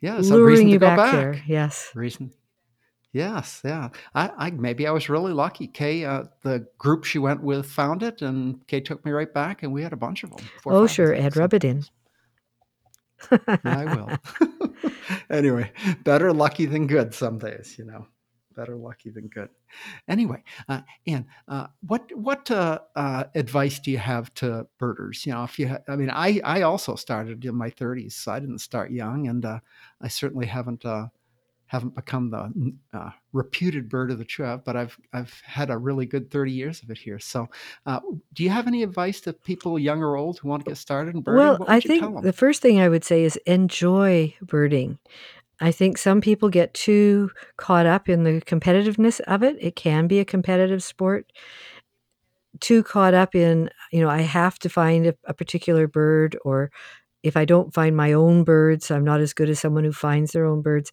Yeah, 0.00 0.18
it's 0.18 0.30
a 0.30 0.32
reason 0.32 0.36
luring 0.38 0.68
you 0.70 0.78
back, 0.78 0.96
back. 0.96 1.12
there. 1.12 1.42
Yes. 1.46 1.90
Reason. 1.94 2.32
Yes, 3.12 3.60
yeah. 3.62 3.90
I, 4.14 4.30
I 4.38 4.50
maybe 4.52 4.86
I 4.86 4.90
was 4.90 5.10
really 5.10 5.34
lucky. 5.34 5.66
Kay, 5.66 6.06
uh, 6.06 6.24
the 6.40 6.66
group 6.78 7.04
she 7.04 7.18
went 7.18 7.42
with 7.42 7.66
found 7.66 8.02
it, 8.02 8.22
and 8.22 8.66
Kay 8.68 8.80
took 8.80 9.04
me 9.04 9.12
right 9.12 9.30
back, 9.30 9.62
and 9.62 9.70
we 9.70 9.82
had 9.82 9.92
a 9.92 9.98
bunch 9.98 10.24
of 10.24 10.30
them. 10.30 10.46
four 10.62 10.72
Oh, 10.72 10.86
sure, 10.86 11.12
Ed, 11.12 11.36
rub 11.36 11.52
it 11.52 11.62
in. 11.62 11.84
I 13.64 13.84
will. 13.84 14.80
anyway, 15.30 15.70
better 16.04 16.32
lucky 16.32 16.64
than 16.64 16.86
good 16.86 17.12
some 17.12 17.36
days, 17.36 17.76
you 17.78 17.84
know. 17.84 18.06
Better 18.54 18.76
lucky 18.76 19.10
than 19.10 19.28
good. 19.28 19.48
Anyway, 20.08 20.42
uh, 20.68 20.80
Anne, 21.06 21.26
uh, 21.48 21.66
what 21.86 22.10
what 22.14 22.50
uh, 22.50 22.80
uh, 22.96 23.24
advice 23.34 23.78
do 23.78 23.90
you 23.90 23.98
have 23.98 24.32
to 24.34 24.66
birders? 24.78 25.24
You 25.26 25.32
know, 25.32 25.44
if 25.44 25.58
you, 25.58 25.68
ha- 25.68 25.82
I 25.88 25.96
mean, 25.96 26.10
I 26.10 26.40
I 26.44 26.62
also 26.62 26.94
started 26.94 27.44
in 27.44 27.54
my 27.54 27.70
30s, 27.70 28.12
so 28.12 28.32
I 28.32 28.40
didn't 28.40 28.58
start 28.58 28.90
young, 28.90 29.28
and 29.28 29.44
uh, 29.44 29.60
I 30.00 30.08
certainly 30.08 30.46
haven't 30.46 30.84
uh, 30.84 31.08
haven't 31.72 31.94
become 31.94 32.28
the 32.28 33.12
reputed 33.32 33.88
bird 33.88 34.10
of 34.10 34.18
the 34.18 34.24
trip, 34.26 34.62
but 34.62 34.76
I've 34.76 34.98
I've 35.14 35.32
had 35.42 35.70
a 35.70 35.78
really 35.78 36.04
good 36.04 36.30
30 36.30 36.52
years 36.52 36.82
of 36.82 36.90
it 36.90 36.98
here. 36.98 37.18
So, 37.18 37.48
uh, 37.86 38.00
do 38.34 38.44
you 38.44 38.50
have 38.50 38.66
any 38.66 38.82
advice 38.82 39.22
to 39.22 39.32
people, 39.32 39.78
young 39.78 40.02
or 40.02 40.16
old, 40.16 40.38
who 40.38 40.48
want 40.48 40.64
to 40.64 40.70
get 40.70 40.76
started 40.76 41.14
in 41.14 41.22
birding? 41.22 41.38
Well, 41.38 41.64
I 41.66 41.76
would 41.76 41.84
you 41.84 41.98
tell 41.98 42.12
think 42.12 42.22
the 42.24 42.32
first 42.34 42.60
thing 42.60 42.78
I 42.78 42.90
would 42.90 43.04
say 43.04 43.24
is 43.24 43.36
enjoy 43.46 44.34
birding. 44.42 44.98
I 45.62 45.72
think 45.72 45.96
some 45.96 46.20
people 46.20 46.48
get 46.48 46.74
too 46.74 47.30
caught 47.56 47.86
up 47.86 48.08
in 48.08 48.24
the 48.24 48.40
competitiveness 48.42 49.20
of 49.20 49.42
it. 49.42 49.56
It 49.60 49.76
can 49.76 50.06
be 50.08 50.18
a 50.18 50.24
competitive 50.24 50.82
sport. 50.82 51.32
Too 52.60 52.82
caught 52.82 53.14
up 53.14 53.34
in, 53.34 53.70
you 53.92 54.00
know, 54.00 54.10
I 54.10 54.20
have 54.20 54.58
to 54.60 54.68
find 54.68 55.06
a, 55.06 55.14
a 55.24 55.32
particular 55.34 55.88
bird, 55.88 56.36
or 56.44 56.70
if 57.22 57.36
I 57.36 57.44
don't 57.44 57.74
find 57.74 57.96
my 57.96 58.12
own 58.14 58.44
birds, 58.44 58.90
I'm 58.90 59.04
not 59.04 59.20
as 59.20 59.34
good 59.34 59.50
as 59.50 59.60
someone 59.60 59.84
who 59.84 59.92
finds 59.92 60.32
their 60.32 60.46
own 60.46 60.62
birds. 60.62 60.92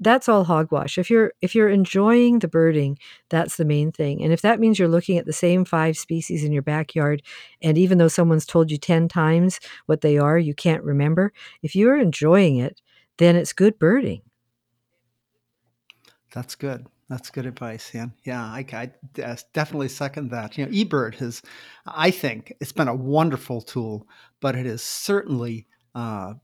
That's 0.00 0.28
all 0.28 0.44
hogwash. 0.44 0.98
If 0.98 1.10
you're 1.10 1.32
if 1.42 1.54
you're 1.54 1.70
enjoying 1.70 2.40
the 2.40 2.48
birding, 2.48 2.98
that's 3.30 3.56
the 3.56 3.64
main 3.66 3.92
thing. 3.92 4.22
And 4.24 4.32
if 4.32 4.42
that 4.42 4.60
means 4.60 4.78
you're 4.78 4.88
looking 4.88 5.18
at 5.18 5.26
the 5.26 5.32
same 5.34 5.64
five 5.64 5.96
species 5.98 6.44
in 6.44 6.52
your 6.52 6.62
backyard, 6.62 7.22
and 7.62 7.78
even 7.78 7.98
though 7.98 8.08
someone's 8.08 8.46
told 8.46 8.70
you 8.70 8.78
10 8.78 9.08
times 9.08 9.60
what 9.86 10.02
they 10.02 10.18
are, 10.18 10.38
you 10.38 10.54
can't 10.54 10.84
remember, 10.84 11.32
if 11.62 11.76
you're 11.76 11.98
enjoying 11.98 12.56
it, 12.58 12.80
then 13.20 13.36
it's 13.36 13.52
good 13.52 13.78
birding. 13.78 14.22
That's 16.32 16.56
good. 16.56 16.86
That's 17.08 17.30
good 17.30 17.46
advice, 17.46 17.92
Ian. 17.92 18.12
Yeah, 18.24 18.42
I, 18.42 18.64
I 18.72 19.20
uh, 19.22 19.36
definitely 19.52 19.88
second 19.88 20.30
that. 20.30 20.56
You 20.56 20.66
know, 20.66 20.72
eBird 20.72 21.16
has, 21.16 21.42
I 21.86 22.10
think, 22.12 22.52
it's 22.60 22.72
been 22.72 22.86
a 22.88 22.94
wonderful 22.94 23.62
tool, 23.62 24.06
but 24.40 24.54
it 24.54 24.64
has 24.66 24.80
certainly 24.80 25.66
uh, 25.94 26.34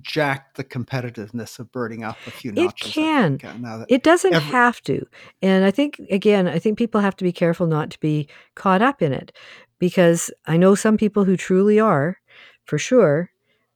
jack 0.00 0.54
the 0.54 0.62
competitiveness 0.62 1.58
of 1.58 1.72
birding 1.72 2.04
up 2.04 2.16
a 2.28 2.30
few 2.30 2.52
It 2.52 2.54
notches. 2.54 2.88
I 2.88 2.92
can. 2.92 3.38
think, 3.38 3.66
uh, 3.66 3.84
It 3.88 4.04
doesn't 4.04 4.32
every, 4.32 4.48
have 4.50 4.80
to. 4.82 5.04
And 5.42 5.64
I 5.64 5.72
think, 5.72 6.00
again, 6.08 6.46
I 6.46 6.60
think 6.60 6.78
people 6.78 7.00
have 7.00 7.16
to 7.16 7.24
be 7.24 7.32
careful 7.32 7.66
not 7.66 7.90
to 7.90 7.98
be 7.98 8.28
caught 8.54 8.82
up 8.82 9.02
in 9.02 9.12
it 9.12 9.32
because 9.80 10.30
I 10.46 10.56
know 10.56 10.76
some 10.76 10.96
people 10.96 11.24
who 11.24 11.36
truly 11.36 11.80
are, 11.80 12.18
for 12.64 12.78
sure. 12.78 13.32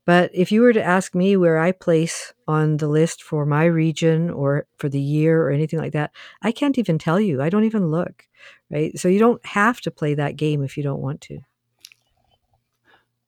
But 0.07 0.31
if 0.35 0.53
you 0.53 0.61
were 0.61 0.73
to 0.75 0.83
ask 0.83 1.14
me 1.14 1.37
where 1.37 1.59
I 1.59 1.73
place 1.73 2.35
on 2.47 2.77
the 2.77 2.88
list 2.88 3.23
for 3.23 3.47
my 3.47 3.64
region 3.64 4.31
or 4.31 4.67
for 4.77 4.88
the 4.88 5.01
year 5.01 5.43
or 5.43 5.51
anything 5.51 5.79
like 5.79 5.93
that, 5.93 6.11
I 6.43 6.53
can't 6.53 6.77
even 6.79 6.99
tell 6.99 7.19
you. 7.19 7.40
I 7.40 7.49
don't 7.49 7.64
even 7.64 7.90
look, 7.90 8.27
right? 8.71 8.99
So 8.99 9.09
you 9.09 9.19
don't 9.19 9.45
have 9.47 9.81
to 9.83 9.90
play 9.90 10.14
that 10.14 10.37
game 10.37 10.62
if 10.62 10.77
you 10.77 10.83
don't 10.83 11.01
want 11.01 11.21
to. 11.23 11.40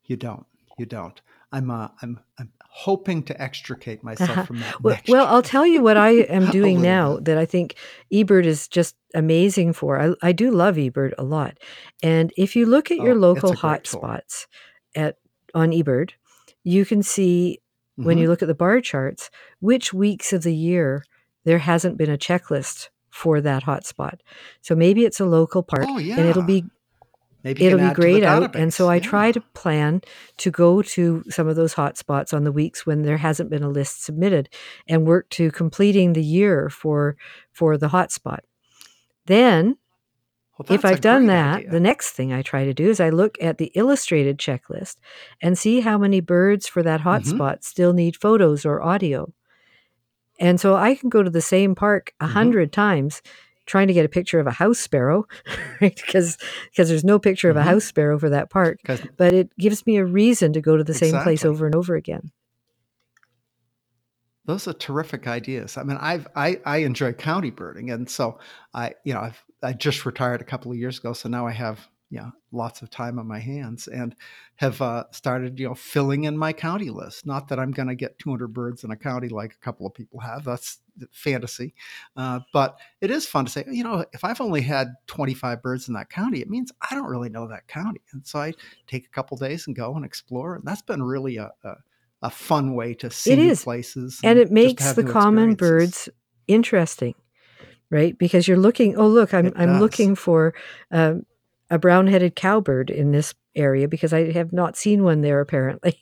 you 0.04 0.16
don't. 0.16 0.46
You 0.78 0.86
don't. 0.86 1.20
I'm 1.52 1.70
uh, 1.70 1.88
I'm 2.02 2.20
I'm 2.38 2.52
hoping 2.60 3.22
to 3.24 3.40
extricate 3.42 4.02
myself 4.02 4.46
from 4.46 4.58
that 4.60 4.82
Well, 4.82 4.98
well, 5.08 5.26
I'll 5.26 5.42
tell 5.42 5.66
you 5.66 5.80
what 5.82 5.96
I 5.96 6.10
am 6.10 6.50
doing 6.50 6.82
now 6.82 7.16
that 7.22 7.38
I 7.38 7.46
think 7.46 7.76
eBird 8.12 8.44
is 8.44 8.68
just 8.68 8.96
amazing 9.14 9.72
for. 9.72 9.98
I, 10.00 10.14
I 10.22 10.32
do 10.32 10.50
love 10.50 10.76
eBird 10.76 11.12
a 11.16 11.22
lot. 11.24 11.58
And 12.02 12.32
if 12.36 12.54
you 12.56 12.66
look 12.66 12.90
at 12.90 12.98
your 12.98 13.14
Oh, 13.14 13.18
local 13.18 13.54
tool. 13.54 13.60
hotspots 13.60 14.46
at 14.94 15.16
on 15.54 15.70
eBird, 15.70 16.10
you 16.66 16.84
can 16.84 17.02
see 17.02 17.60
when 17.94 18.18
hmm 18.18 18.22
you 18.22 18.28
look 18.28 18.42
at 18.42 18.48
the 18.48 18.54
bar 18.54 18.80
charts 18.80 19.30
which 19.60 19.94
weeks 19.94 20.32
of 20.32 20.42
the 20.42 20.54
year 20.54 21.02
there 21.44 21.58
hasn't 21.58 21.96
been 21.96 22.10
a 22.10 22.18
checklist 22.18 22.88
for 23.08 23.40
that 23.40 23.62
hotspot. 23.64 24.18
So 24.60 24.74
maybe 24.74 25.04
it's 25.06 25.20
a 25.20 25.24
local 25.24 25.62
park 25.62 25.86
Oh 25.88 25.98
and 25.98 26.26
it'll 26.28 26.42
be 26.42 26.64
Maybe 27.44 27.64
it'll 27.64 27.78
be 27.78 27.84
add 27.84 27.94
to 27.94 28.00
the 28.00 28.02
grayed 28.02 28.24
out 28.24 28.56
and 28.56 28.74
so 28.74 28.88
i 28.90 28.98
try 28.98 29.30
to 29.30 29.40
plan 29.54 30.02
to 30.38 30.50
go 30.50 30.82
to 30.82 31.22
some 31.28 31.46
of 31.46 31.54
those 31.54 31.74
hotspots 31.74 32.34
on 32.34 32.42
the 32.44 32.52
weeks 32.52 32.84
when 32.84 33.02
there 33.02 33.18
hasn't 33.18 33.50
been 33.50 33.62
a 33.62 33.68
list 33.70 34.04
submitted 34.04 34.48
and 34.88 35.06
work 35.06 35.28
to 35.30 35.50
completing 35.52 36.12
the 36.12 36.22
year 36.22 36.68
for 36.68 37.16
for 37.52 37.78
the 37.78 37.88
hotspot 37.88 38.40
then 39.26 39.76
Well, 40.58 40.74
if 40.74 40.84
i've 40.84 41.00
done 41.00 41.26
that 41.26 41.70
the 41.70 41.80
next 41.80 42.12
thing 42.12 42.32
i 42.32 42.42
try 42.42 42.64
to 42.64 42.74
do 42.74 42.88
is 42.88 43.00
i 43.00 43.08
look 43.10 43.36
at 43.40 43.58
the 43.58 43.70
illustrated 43.74 44.38
checklist 44.38 44.96
and 45.42 45.58
see 45.58 45.80
how 45.80 45.98
many 45.98 46.20
birds 46.20 46.66
for 46.66 46.82
that 46.82 47.02
hotspot 47.02 47.62
still 47.62 47.92
need 47.92 48.16
photos 48.16 48.64
or 48.64 48.82
audio 48.82 49.32
and 50.38 50.60
so 50.60 50.74
I 50.76 50.94
can 50.94 51.08
go 51.08 51.22
to 51.22 51.30
the 51.30 51.40
same 51.40 51.74
park 51.74 52.12
a 52.20 52.26
hmm 52.26 52.32
hundred 52.32 52.72
times 52.72 53.22
trying 53.66 53.88
to 53.88 53.94
get 53.94 54.04
a 54.04 54.08
picture 54.08 54.38
of 54.38 54.46
a 54.46 54.52
house 54.52 54.78
sparrow, 54.78 55.26
right? 55.80 55.96
Because 55.96 56.38
because 56.70 56.88
there's 56.88 57.04
no 57.04 57.18
picture 57.18 57.50
of 57.50 57.56
a 57.56 57.62
hmm 57.62 57.64
house 57.64 57.84
sparrow 57.84 58.18
for 58.18 58.30
that 58.30 58.50
park, 58.50 58.80
but 59.16 59.32
it 59.32 59.56
gives 59.58 59.86
me 59.86 59.96
a 59.96 60.04
reason 60.04 60.52
to 60.52 60.60
go 60.60 60.76
to 60.76 60.84
the 60.84 60.94
same 60.94 61.18
place 61.18 61.44
over 61.44 61.66
and 61.66 61.74
over 61.74 61.94
again. 61.96 62.30
Those 64.44 64.68
are 64.68 64.72
terrific 64.74 65.26
ideas. 65.26 65.76
I 65.76 65.82
mean, 65.82 65.96
I've 66.00 66.28
I, 66.36 66.60
I 66.64 66.78
enjoy 66.78 67.12
county 67.12 67.50
birding, 67.50 67.90
and 67.90 68.08
so 68.08 68.38
I 68.72 68.94
you 69.04 69.12
know 69.12 69.20
I've 69.20 69.42
I 69.62 69.72
just 69.72 70.06
retired 70.06 70.40
a 70.40 70.44
couple 70.44 70.70
of 70.70 70.78
years 70.78 70.98
ago, 70.98 71.12
so 71.12 71.28
now 71.28 71.46
I 71.46 71.52
have 71.52 71.88
know 72.10 72.32
lots 72.52 72.82
of 72.82 72.90
time 72.90 73.18
on 73.18 73.26
my 73.26 73.38
hands, 73.38 73.88
and 73.88 74.14
have 74.56 74.80
uh, 74.80 75.04
started 75.10 75.58
you 75.58 75.68
know 75.68 75.74
filling 75.74 76.24
in 76.24 76.36
my 76.36 76.52
county 76.52 76.90
list. 76.90 77.26
Not 77.26 77.48
that 77.48 77.58
I'm 77.58 77.72
going 77.72 77.88
to 77.88 77.94
get 77.94 78.18
200 78.18 78.48
birds 78.48 78.84
in 78.84 78.90
a 78.90 78.96
county 78.96 79.28
like 79.28 79.52
a 79.54 79.64
couple 79.64 79.86
of 79.86 79.94
people 79.94 80.20
have. 80.20 80.44
That's 80.44 80.78
fantasy, 81.12 81.74
uh, 82.16 82.40
but 82.52 82.78
it 83.00 83.10
is 83.10 83.26
fun 83.26 83.46
to 83.46 83.50
say 83.50 83.64
you 83.70 83.84
know 83.84 84.04
if 84.12 84.24
I've 84.24 84.40
only 84.40 84.62
had 84.62 84.88
25 85.08 85.62
birds 85.62 85.88
in 85.88 85.94
that 85.94 86.10
county, 86.10 86.40
it 86.40 86.50
means 86.50 86.72
I 86.90 86.94
don't 86.94 87.08
really 87.08 87.30
know 87.30 87.48
that 87.48 87.68
county, 87.68 88.00
and 88.12 88.26
so 88.26 88.40
I 88.40 88.52
take 88.86 89.06
a 89.06 89.10
couple 89.10 89.36
days 89.36 89.66
and 89.66 89.76
go 89.76 89.94
and 89.94 90.04
explore, 90.04 90.56
and 90.56 90.64
that's 90.64 90.82
been 90.82 91.02
really 91.02 91.36
a, 91.36 91.50
a 91.64 91.74
a 92.22 92.30
fun 92.30 92.74
way 92.74 92.94
to 92.94 93.10
see 93.10 93.32
It 93.32 93.36
new 93.36 93.56
places 93.56 94.20
and 94.22 94.30
and 94.30 94.38
it 94.38 94.50
makes 94.50 94.92
the 94.94 95.04
common 95.04 95.54
birds 95.54 96.08
interesting, 96.48 97.14
right? 97.90 98.16
Because 98.18 98.46
you're 98.48 98.56
looking. 98.56 98.96
Oh, 98.96 99.06
look, 99.06 99.34
I'm 99.34 99.52
I'm 99.56 99.80
looking 99.80 100.14
for 100.14 100.54
um, 100.90 101.26
a 101.70 101.78
brown-headed 101.78 102.36
cowbird 102.36 102.90
in 102.90 103.12
this 103.12 103.34
area 103.54 103.88
because 103.88 104.12
I 104.12 104.32
have 104.32 104.52
not 104.52 104.76
seen 104.76 105.02
one 105.02 105.20
there 105.20 105.40
apparently. 105.40 105.98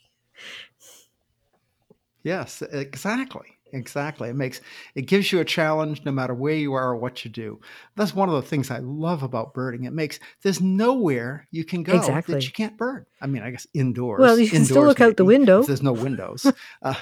Yes, 2.22 2.62
exactly. 2.62 3.54
Exactly. 3.74 4.28
It 4.28 4.36
makes 4.36 4.60
it 4.94 5.02
gives 5.02 5.32
you 5.32 5.40
a 5.40 5.44
challenge 5.44 6.04
no 6.04 6.12
matter 6.12 6.32
where 6.32 6.54
you 6.54 6.74
are 6.74 6.90
or 6.90 6.96
what 6.96 7.24
you 7.24 7.30
do. 7.30 7.60
That's 7.96 8.14
one 8.14 8.28
of 8.28 8.36
the 8.36 8.42
things 8.42 8.70
I 8.70 8.78
love 8.78 9.24
about 9.24 9.52
birding. 9.52 9.84
It 9.84 9.92
makes 9.92 10.20
there's 10.42 10.60
nowhere 10.60 11.48
you 11.50 11.64
can 11.64 11.82
go 11.82 11.96
exactly. 11.96 12.34
that 12.34 12.44
you 12.44 12.52
can't 12.52 12.76
bird. 12.78 13.06
I 13.20 13.26
mean, 13.26 13.42
I 13.42 13.50
guess 13.50 13.66
indoors. 13.74 14.20
Well, 14.20 14.38
you 14.38 14.48
can 14.48 14.64
still 14.64 14.84
look 14.84 15.00
out 15.00 15.16
the 15.16 15.24
window. 15.24 15.62
there's 15.62 15.82
no 15.82 15.92
windows. 15.92 16.50
Uh, 16.82 16.94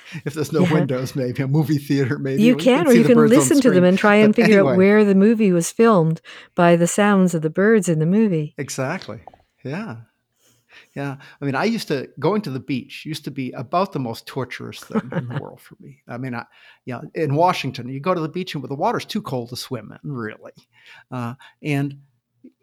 if 0.24 0.34
there's 0.34 0.52
no 0.52 0.62
Yeah. 0.62 0.72
windows, 0.72 1.14
maybe 1.16 1.42
a 1.42 1.48
movie 1.48 1.78
theater, 1.78 2.18
maybe 2.18 2.42
You 2.42 2.56
can, 2.56 2.86
or 2.86 2.92
you 2.92 3.04
can 3.04 3.18
listen 3.26 3.60
to 3.60 3.70
them 3.70 3.84
and 3.84 3.98
try 3.98 4.16
and 4.16 4.34
But 4.34 4.42
figure 4.44 4.60
out 4.66 4.76
where 4.76 5.04
the 5.04 5.14
movie 5.14 5.52
was 5.52 5.70
filmed 5.70 6.20
by 6.54 6.76
the 6.76 6.86
sounds 6.86 7.34
of 7.34 7.42
the 7.42 7.50
birds 7.50 7.88
in 7.88 7.98
the 7.98 8.06
movie. 8.06 8.54
exactly. 8.58 9.20
Yeah. 9.64 9.96
Yeah, 10.94 11.16
I 11.40 11.44
mean, 11.44 11.54
I 11.54 11.64
used 11.64 11.88
to 11.88 12.08
going 12.18 12.40
to 12.42 12.50
the 12.50 12.58
beach 12.60 13.04
used 13.04 13.24
to 13.24 13.30
be 13.30 13.52
about 13.52 13.92
the 13.92 13.98
most 13.98 14.26
torturous 14.26 14.80
thing 14.80 15.10
in 15.14 15.28
the 15.28 15.38
world 15.40 15.60
for 15.60 15.76
me. 15.80 16.00
I 16.08 16.16
mean, 16.16 16.34
I, 16.34 16.46
you 16.86 16.94
know, 16.94 17.02
in 17.14 17.34
Washington, 17.34 17.88
you 17.90 18.00
go 18.00 18.14
to 18.14 18.20
the 18.20 18.28
beach 18.28 18.54
and 18.54 18.64
the 18.64 18.74
water's 18.74 19.04
too 19.04 19.20
cold 19.20 19.50
to 19.50 19.56
swim 19.56 19.92
in, 20.02 20.10
really, 20.10 20.52
uh, 21.10 21.34
and 21.62 21.98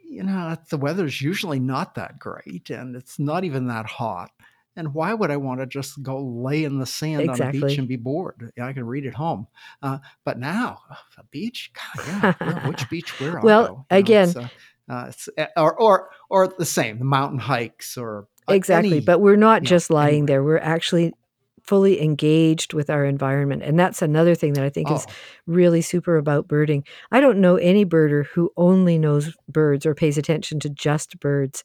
you 0.04 0.24
know, 0.24 0.56
the 0.72 0.78
weather's 0.78 1.22
usually 1.22 1.60
not 1.60 1.94
that 1.96 2.18
great, 2.18 2.72
and 2.72 2.96
it's 2.96 3.20
not 3.20 3.44
even 3.44 3.68
that 3.68 3.86
hot. 3.86 4.32
And 4.76 4.94
why 4.94 5.14
would 5.14 5.32
I 5.32 5.38
want 5.38 5.60
to 5.60 5.66
just 5.66 6.02
go 6.02 6.22
lay 6.24 6.64
in 6.64 6.80
the 6.80 6.86
sand 6.86 7.30
on 7.30 7.42
a 7.42 7.52
beach 7.52 7.78
and 7.78 7.88
be 7.88 7.98
bored? 7.98 8.52
Yeah, 8.56 8.68
I 8.68 8.74
can 8.74 8.86
read 8.86 9.06
at 9.06 9.14
home. 9.16 9.48
Uh, 9.82 9.98
but 10.24 10.40
now, 10.40 10.80
a 11.18 11.24
beach, 11.26 11.72
God, 11.74 12.06
yeah, 12.08 12.34
where, 12.40 12.60
which 12.70 12.90
beach, 12.90 13.20
where 13.20 13.40
well. 13.42 13.62
You 13.62 13.68
know, 13.68 13.86
again, 13.90 14.30
it's 14.30 14.38
uh, 14.38 15.06
it's 15.10 15.30
uh, 15.38 15.48
or 15.58 15.80
or 15.80 16.10
or 16.30 16.48
the 16.48 16.66
same, 16.66 17.00
the 17.00 17.06
mountain 17.06 17.40
hikes 17.40 17.98
or 17.98 18.28
uh, 18.48 18.54
exactly. 18.54 18.98
any, 18.98 19.00
But 19.02 19.20
we're 19.20 19.36
not 19.36 19.62
you 19.62 19.66
know, 19.66 19.70
just 19.70 19.90
lying 19.90 20.24
anywhere. 20.24 20.28
there. 20.28 20.44
We're 20.44 20.58
actually 20.60 21.14
fully 21.62 22.02
engaged 22.02 22.74
with 22.74 22.90
our 22.90 23.06
environment. 23.06 23.62
And 23.62 23.78
that's 23.78 24.02
another 24.02 24.34
thing 24.34 24.54
that 24.54 24.64
I 24.64 24.70
think 24.70 24.90
is 24.90 25.06
Oh, 25.08 25.12
really 25.46 25.82
super 25.82 26.18
about 26.18 26.48
birding. 26.48 26.84
I 27.12 27.20
don't 27.20 27.40
know 27.40 27.58
any 27.58 27.86
birder 27.86 28.26
who 28.26 28.52
only 28.58 28.98
knows 28.98 29.36
birds 29.48 29.86
or 29.86 29.94
pays 29.94 30.18
attention 30.18 30.60
to 30.62 30.70
just 30.70 31.20
birds. 31.20 31.64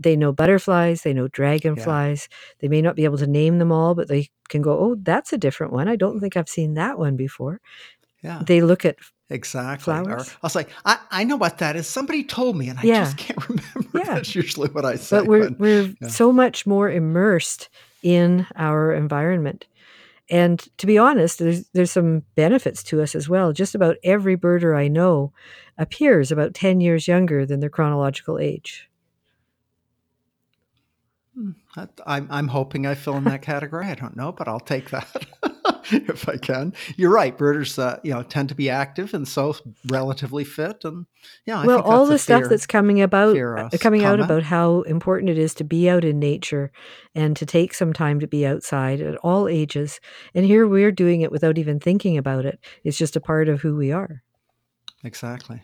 They 0.00 0.16
know 0.16 0.32
butterflies, 0.32 1.02
they 1.02 1.12
know 1.12 1.24
yeah, 1.24 1.28
dragonflies. 1.32 2.28
They 2.60 2.68
may 2.68 2.80
not 2.82 2.96
be 2.96 3.04
able 3.04 3.18
to 3.18 3.26
name 3.26 3.58
them 3.58 3.70
all, 3.70 3.94
but 3.94 4.08
they 4.08 4.30
can 4.48 4.62
go, 4.62 4.72
oh, 4.78 4.96
that's 5.00 5.32
a 5.32 5.38
different 5.38 5.72
one. 5.72 5.86
I 5.88 5.96
don't 5.96 6.18
think 6.20 6.36
I've 6.36 6.48
seen 6.48 6.74
that 6.74 6.98
one 6.98 7.16
before. 7.16 7.60
yeah. 8.22 8.42
They 8.44 8.60
look 8.62 8.84
at 8.84 8.96
Exactly. 9.32 9.94
Or 9.94 10.04
flowers. 10.04 10.30
I'll 10.42 10.50
say, 10.50 10.66
I, 10.84 10.98
I 11.10 11.24
know 11.24 11.36
what 11.36 11.58
that 11.58 11.76
is. 11.76 11.86
Somebody 11.86 12.24
told 12.24 12.56
me, 12.56 12.68
and 12.68 12.78
I 12.80 12.82
Yeah, 12.82 13.04
just 13.04 13.16
can't 13.16 13.48
remember. 13.48 13.90
yeah. 13.98 14.14
That's 14.14 14.34
usually 14.34 14.68
what 14.70 14.84
I 14.84 14.96
say. 14.96 15.18
But 15.18 15.26
we're 15.26 15.50
But 15.50 15.60
we're 15.60 15.94
yeah, 16.00 16.08
so 16.08 16.32
much 16.32 16.66
more 16.66 16.90
immersed 16.90 17.68
in 18.02 18.46
our 18.56 18.92
environment. 18.92 19.66
And 20.28 20.58
to 20.78 20.86
be 20.86 20.98
honest, 20.98 21.38
there's 21.38 21.68
there's 21.74 21.92
some 21.92 22.24
benefits 22.34 22.82
to 22.84 23.00
us 23.02 23.14
as 23.14 23.28
well. 23.28 23.52
Just 23.52 23.74
about 23.76 23.96
every 24.02 24.36
birder 24.36 24.76
I 24.76 24.88
know 24.88 25.32
appears 25.78 26.32
about 26.32 26.54
10 26.54 26.80
years 26.80 27.06
younger 27.06 27.46
than 27.46 27.60
their 27.60 27.70
chronological 27.70 28.38
age. 28.38 28.89
I'm, 32.06 32.26
I'm 32.30 32.48
hoping 32.48 32.86
I 32.86 32.94
fill 32.94 33.16
in 33.16 33.24
that 33.24 33.42
category. 33.42 33.86
I 33.86 33.94
don't 33.94 34.16
know, 34.16 34.32
but 34.32 34.48
I'll 34.48 34.60
take 34.60 34.90
that 34.90 35.26
if 35.92 36.28
I 36.28 36.36
can. 36.36 36.72
You're 36.96 37.12
right. 37.12 37.36
Birders, 37.36 37.78
uh, 37.78 37.98
you 38.02 38.12
know, 38.12 38.22
tend 38.22 38.48
to 38.50 38.54
be 38.54 38.68
active 38.68 39.14
and 39.14 39.26
so 39.26 39.56
relatively 39.86 40.44
fit. 40.44 40.84
And 40.84 41.06
yeah, 41.46 41.60
I 41.60 41.66
Well, 41.66 41.78
think 41.78 41.88
all 41.88 42.06
the 42.06 42.18
stuff 42.18 42.42
fair, 42.42 42.48
that's 42.48 42.66
coming 42.66 43.00
about 43.00 43.36
uh, 43.36 43.68
coming 43.80 44.04
out 44.04 44.20
about 44.20 44.42
how 44.44 44.82
important 44.82 45.30
it 45.30 45.38
is 45.38 45.54
to 45.54 45.64
be 45.64 45.88
out 45.88 46.04
in 46.04 46.18
nature 46.18 46.72
and 47.14 47.36
to 47.36 47.46
take 47.46 47.74
some 47.74 47.92
time 47.92 48.20
to 48.20 48.26
be 48.26 48.46
outside 48.46 49.00
at 49.00 49.16
all 49.18 49.48
ages. 49.48 50.00
And 50.34 50.44
here 50.44 50.66
we're 50.66 50.92
doing 50.92 51.20
it 51.20 51.32
without 51.32 51.58
even 51.58 51.80
thinking 51.80 52.18
about 52.18 52.44
it. 52.44 52.58
It's 52.84 52.98
just 52.98 53.16
a 53.16 53.20
part 53.20 53.48
of 53.48 53.60
who 53.60 53.76
we 53.76 53.92
are. 53.92 54.22
Exactly. 55.04 55.62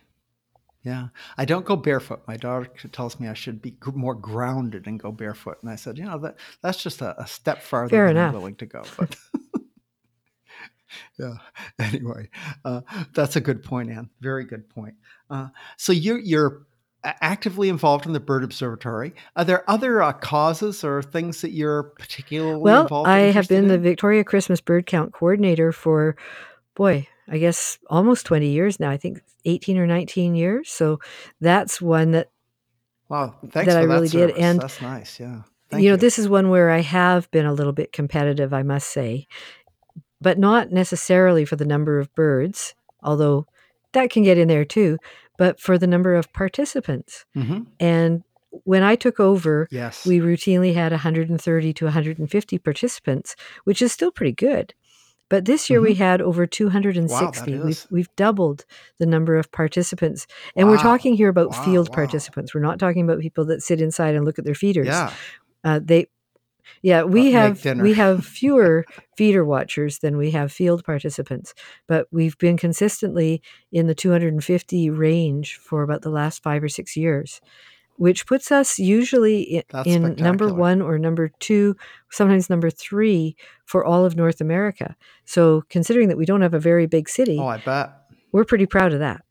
Yeah, 0.86 1.08
I 1.36 1.46
don't 1.46 1.66
go 1.66 1.74
barefoot. 1.74 2.22
My 2.28 2.36
daughter 2.36 2.70
tells 2.92 3.18
me 3.18 3.26
I 3.26 3.34
should 3.34 3.60
be 3.60 3.74
more 3.92 4.14
grounded 4.14 4.86
and 4.86 5.00
go 5.00 5.10
barefoot, 5.10 5.58
and 5.60 5.68
I 5.68 5.74
said, 5.74 5.98
you 5.98 6.04
know, 6.04 6.16
that 6.18 6.36
that's 6.62 6.80
just 6.80 7.02
a, 7.02 7.20
a 7.20 7.26
step 7.26 7.60
farther 7.60 7.88
Fair 7.88 8.14
than 8.14 8.28
I'm 8.28 8.32
willing 8.32 8.54
to 8.54 8.66
go. 8.66 8.84
But 8.96 9.16
yeah, 11.18 11.34
anyway, 11.80 12.30
uh, 12.64 12.82
that's 13.12 13.34
a 13.34 13.40
good 13.40 13.64
point, 13.64 13.90
Anne. 13.90 14.10
Very 14.20 14.44
good 14.44 14.70
point. 14.70 14.94
Uh, 15.28 15.48
so 15.76 15.90
you're 15.90 16.20
you're 16.20 16.68
actively 17.02 17.68
involved 17.68 18.06
in 18.06 18.12
the 18.12 18.20
bird 18.20 18.44
observatory. 18.44 19.12
Are 19.34 19.44
there 19.44 19.68
other 19.68 20.00
uh, 20.00 20.12
causes 20.12 20.84
or 20.84 21.02
things 21.02 21.40
that 21.40 21.50
you're 21.50 21.82
particularly 21.82 22.60
Well, 22.60 22.82
involved 22.82 23.08
or 23.08 23.10
I 23.10 23.32
have 23.32 23.48
been 23.48 23.66
the? 23.66 23.78
Victoria 23.78 24.22
Christmas 24.22 24.60
Bird 24.60 24.86
Count 24.86 25.12
coordinator 25.12 25.72
for, 25.72 26.14
boy, 26.76 27.08
I 27.28 27.38
guess 27.38 27.78
almost 27.90 28.26
20 28.26 28.48
years 28.48 28.78
now. 28.78 28.90
I 28.90 28.96
think 28.96 29.22
18 29.44 29.78
or 29.78 29.86
19 29.86 30.34
years. 30.34 30.70
So 30.70 31.00
that's 31.40 31.80
one 31.80 32.12
that 32.12 32.30
Wow, 33.08 33.34
thanks 33.50 33.66
that 33.72 33.76
I 33.76 33.82
for 33.82 33.86
that 33.88 33.94
really 33.94 34.08
did. 34.08 34.30
And 34.30 34.60
That's 34.60 34.82
nice. 34.82 35.20
Yeah. 35.20 35.42
Thank 35.70 35.82
you 35.84 35.90
know, 35.90 35.96
this 35.96 36.18
is 36.18 36.28
one 36.28 36.48
where 36.48 36.70
I 36.70 36.80
have 36.80 37.30
been 37.30 37.46
a 37.46 37.52
little 37.52 37.72
bit 37.72 37.92
competitive, 37.92 38.52
I 38.52 38.62
must 38.62 38.88
say, 38.88 39.26
but 40.20 40.38
not 40.38 40.70
necessarily 40.70 41.44
for 41.44 41.56
the 41.56 41.64
number 41.64 41.98
of 41.98 42.12
birds, 42.14 42.74
although 43.02 43.46
that 43.92 44.10
can 44.10 44.22
get 44.22 44.38
in 44.38 44.48
there 44.48 44.64
too, 44.64 44.98
but 45.38 45.60
for 45.60 45.78
the 45.78 45.86
number 45.86 46.14
of 46.14 46.32
participants. 46.32 47.24
hmm 47.34 47.62
And 47.80 48.22
when 48.64 48.82
I 48.82 48.96
took 48.96 49.20
over, 49.20 49.68
Yes. 49.70 50.06
we 50.06 50.18
routinely 50.18 50.74
had 50.74 50.92
130 50.92 51.72
to 51.74 51.84
150 51.84 52.58
participants, 52.58 53.36
which 53.64 53.82
is 53.82 53.92
still 53.92 54.10
pretty 54.10 54.32
good. 54.32 54.72
But 55.28 55.44
this 55.44 55.68
year 55.68 55.80
we 55.80 55.94
had 55.94 56.20
over 56.20 56.46
260. 56.46 57.52
is. 57.52 57.64
we've 57.64 57.86
we've 57.90 58.16
doubled 58.16 58.64
the 58.98 59.06
number 59.06 59.36
of 59.36 59.50
participants. 59.50 60.26
And 60.54 60.68
we're 60.68 60.78
talking 60.78 61.14
here 61.16 61.28
about 61.28 61.50
Wow, 61.50 61.64
field 61.64 61.88
wow. 61.90 61.94
participants. 61.96 62.54
We're 62.54 62.60
not 62.60 62.78
talking 62.78 63.02
about 63.02 63.20
people 63.20 63.44
that 63.46 63.62
sit 63.62 63.80
inside 63.80 64.14
and 64.14 64.24
look 64.24 64.38
at 64.38 64.44
their 64.44 64.54
feeders. 64.54 64.86
yeah. 64.86 65.12
Uh, 65.64 65.80
they 65.82 66.06
yeah, 66.82 67.02
we 67.04 67.32
have 67.32 67.64
we 67.64 67.94
have 67.94 68.24
fewer 68.40 68.84
feeder 69.16 69.44
watchers 69.44 69.98
than 70.00 70.16
we 70.16 70.30
have 70.32 70.52
field 70.52 70.84
participants, 70.84 71.54
but 71.86 72.06
we've 72.10 72.36
been 72.38 72.56
consistently 72.56 73.40
in 73.72 73.86
the 73.86 73.94
250 73.94 74.90
range 74.90 75.56
for 75.58 75.82
about 75.82 76.02
the 76.02 76.10
last 76.10 76.42
5 76.42 76.64
or 76.64 76.68
6 76.68 76.96
years, 76.96 77.40
which 77.98 78.26
puts 78.26 78.50
us 78.52 78.78
usually 78.78 79.58
i- 79.58 79.64
That's 79.70 79.88
in 79.88 80.02
number 80.24 80.46
1 80.58 80.82
or 80.82 80.98
number 80.98 81.30
2, 81.40 81.74
sometimes 82.10 82.48
number 82.50 82.70
3 82.70 83.36
for 83.64 83.84
all 83.84 84.04
of 84.04 84.16
North 84.16 84.40
America. 84.40 84.96
So, 85.24 85.62
considering 85.68 86.08
that 86.08 86.16
we 86.18 86.24
don't 86.26 86.42
have 86.42 86.54
a 86.54 86.60
very 86.60 86.86
big 86.86 87.08
city, 87.08 87.38
Oh, 87.40 87.46
I 87.46 87.58
bet. 87.58 87.90
we're 88.32 88.44
pretty 88.44 88.66
proud 88.66 88.92
of 88.92 89.00
that. 89.00 89.22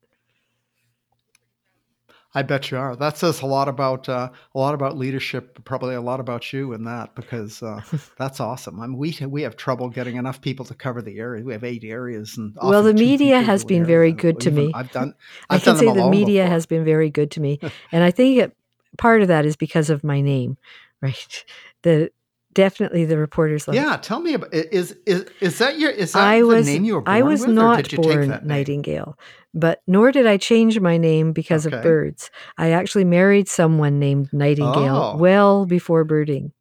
I 2.36 2.42
bet 2.42 2.70
you 2.70 2.78
are. 2.78 2.98
That 2.98 3.18
says 3.18 3.42
a 3.42 3.46
lot 3.46 3.70
about 3.70 4.10
uh, 4.10 4.30
a 4.54 4.60
lot 4.60 4.74
about 4.74 4.98
leadership, 4.98 5.64
probably 5.64 5.96
a 5.96 6.02
lot 6.02 6.20
about 6.20 6.52
you 6.52 6.74
in 6.74 6.84
that, 6.84 7.16
because 7.16 7.64
uh, 7.64 7.82
that's 8.18 8.42
awesome. 8.42 8.80
I 8.82 8.88
mean, 8.88 8.98
we 8.98 9.18
we 9.26 9.44
have 9.44 9.56
trouble 9.56 9.90
getting 9.90 10.18
enough 10.18 10.42
people 10.42 10.66
to 10.66 10.76
cover 10.76 11.02
the 11.02 11.18
area. 11.18 11.46
We 11.46 11.54
have 11.54 11.64
eight 11.64 11.86
areas, 11.86 12.38
and 12.38 12.56
Well, 12.62 12.84
the 12.92 12.94
media 12.94 13.42
has 13.42 13.64
been 13.64 13.86
very 13.86 14.12
good 14.12 14.42
to 14.42 14.52
me. 14.52 14.72
I've 14.76 14.92
done. 14.92 15.16
I 15.50 15.56
I've 15.56 15.64
can 15.64 15.76
done 15.76 15.80
say 15.80 15.94
the 15.94 16.10
media 16.10 16.44
before. 16.44 16.54
has 16.54 16.66
been 16.74 16.84
very 16.84 17.10
good 17.10 17.32
to 17.32 17.40
me, 17.40 17.60
and 17.94 18.04
I 18.04 18.12
think 18.12 18.38
it, 18.38 18.58
part 18.98 19.22
of 19.22 19.30
that 19.30 19.46
is 19.46 19.56
because 19.56 19.90
of 19.90 20.04
my 20.04 20.20
name, 20.20 20.58
right? 21.02 21.46
The 21.84 22.12
definitely 22.56 23.06
the 23.06 23.18
reporters 23.20 23.68
it. 23.68 23.76
Yeah, 23.76 23.98
tell 23.98 24.20
me 24.20 24.34
about 24.34 24.52
is 24.54 24.96
is 25.06 25.26
is 25.40 25.60
that 25.60 25.78
your 25.78 25.92
is 25.92 26.14
that 26.14 26.24
I 26.24 26.40
the 26.40 26.48
was 26.48 26.66
name 26.66 26.84
you 26.84 26.96
were 26.96 27.02
born 27.02 27.16
I 27.16 27.22
was 27.22 27.42
with, 27.42 27.52
not 27.52 27.78
did 27.84 27.92
you 27.92 27.98
take 28.00 28.16
born? 28.30 28.40
Nightingale, 28.44 29.20
but 29.54 29.82
nor 29.86 30.12
did 30.12 30.26
I 30.26 30.38
change 30.38 30.80
my 30.80 30.98
name 30.98 31.32
because 31.34 31.68
Okay. 31.68 31.76
of 31.78 31.84
birds. 31.84 32.32
I 32.58 32.72
actually 32.72 33.06
married 33.06 33.48
someone 33.48 34.00
named 34.00 34.34
Nightingale 34.34 35.14
Oh. 35.14 35.18
well 35.18 35.66
before 35.68 36.04
birding. 36.04 36.52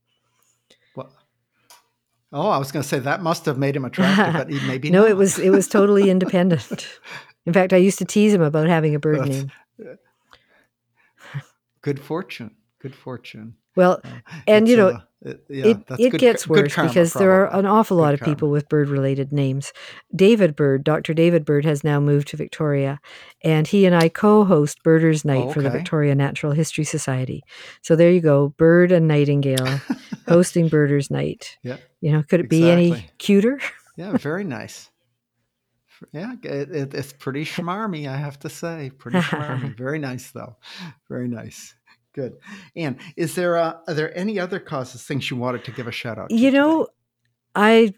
Well, 0.94 1.10
oh, 2.32 2.48
I 2.50 2.58
was 2.58 2.70
going 2.72 2.82
to 2.82 2.88
say 2.88 2.98
that 2.98 3.22
must 3.22 3.46
have 3.46 3.56
made 3.56 3.74
him 3.76 3.84
attractive, 3.86 4.34
but 4.34 4.50
he 4.50 4.60
maybe 4.68 4.90
no, 4.96 5.02
not. 5.02 5.10
it 5.10 5.16
was 5.16 5.38
it 5.38 5.50
was 5.50 5.66
totally 5.68 6.10
independent. 6.14 6.86
In 7.46 7.52
fact, 7.52 7.72
I 7.72 7.76
used 7.78 7.98
to 7.98 8.04
tease 8.04 8.34
him 8.34 8.42
about 8.42 8.68
having 8.68 8.94
a 8.94 8.98
bird 8.98 9.20
That's- 9.20 9.46
name. 9.78 9.96
good 11.82 12.00
fortune. 12.00 12.50
Good 12.80 12.94
fortune. 12.94 13.54
Well, 13.76 14.00
Uh, 14.04 14.08
and 14.46 14.68
you 14.68 14.76
know, 14.76 14.88
uh, 14.88 15.00
yeah, 15.24 15.66
it, 15.66 15.86
that's 15.86 16.00
it 16.00 16.10
good, 16.10 16.20
gets 16.20 16.48
worse 16.48 16.76
because 16.76 17.14
there 17.14 17.32
are 17.32 17.52
an 17.56 17.66
awful 17.66 17.96
Good 17.96 18.02
lot 18.02 18.14
of 18.14 18.20
karma. 18.20 18.34
people 18.34 18.50
with 18.50 18.68
bird 18.68 18.88
related 18.88 19.32
names. 19.32 19.72
David 20.14 20.54
Bird, 20.54 20.84
Dr. 20.84 21.14
David 21.14 21.44
Bird, 21.44 21.64
has 21.64 21.82
now 21.82 22.00
moved 22.00 22.28
to 22.28 22.36
Victoria, 22.36 23.00
and 23.42 23.66
he 23.66 23.86
and 23.86 23.94
I 23.94 24.08
co 24.08 24.44
host 24.44 24.82
Birders 24.82 25.24
Night 25.24 25.44
oh, 25.44 25.52
for 25.52 25.62
the 25.62 25.70
Victoria 25.70 26.14
Natural 26.14 26.52
History 26.52 26.84
Society. 26.84 27.42
So 27.82 27.96
there 27.96 28.10
you 28.10 28.20
go, 28.20 28.48
Bird 28.56 28.92
and 28.92 29.08
Nightingale 29.08 29.80
hosting 30.28 30.68
Birders 30.68 31.10
Night. 31.10 31.58
Yeah. 31.62 31.78
You 32.00 32.12
know, 32.12 32.22
could 32.22 32.40
it 32.40 32.50
be 32.50 32.70
any 32.70 33.06
cuter? 33.18 33.60
Yeah, 33.96 34.16
very 34.16 34.44
nice. 34.44 34.90
Yeah, 36.12 36.34
it, 36.42 36.70
it, 36.70 36.94
it's 36.94 37.12
pretty 37.12 37.44
schmarmy, 37.44 38.08
I 38.08 38.16
have 38.16 38.38
to 38.40 38.50
say. 38.50 38.90
Pretty 38.90 39.18
schmarmy. 39.18 39.76
very 39.76 39.98
nice, 39.98 40.30
though. 40.30 40.56
Very 41.08 41.28
nice. 41.28 41.74
Good. 42.14 42.36
And 42.76 42.96
is 43.16 43.34
there 43.34 43.56
uh, 43.56 43.74
are 43.88 43.94
there 43.94 44.16
any 44.16 44.38
other 44.38 44.60
causes, 44.60 45.02
things 45.02 45.30
you 45.30 45.36
wanted 45.36 45.64
to 45.64 45.72
give 45.72 45.88
a 45.88 45.92
shout 45.92 46.18
out? 46.18 46.30
to 46.30 46.36
You 46.36 46.50
today? 46.50 46.58
know, 46.58 46.86
I 47.54 47.92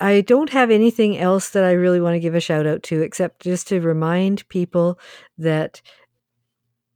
I 0.00 0.20
don't 0.20 0.50
have 0.50 0.70
anything 0.70 1.18
else 1.18 1.50
that 1.50 1.64
I 1.64 1.72
really 1.72 2.00
want 2.00 2.14
to 2.14 2.20
give 2.20 2.36
a 2.36 2.40
shout 2.40 2.66
out 2.66 2.84
to 2.84 3.02
except 3.02 3.42
just 3.42 3.66
to 3.68 3.80
remind 3.80 4.48
people 4.48 4.98
that 5.38 5.82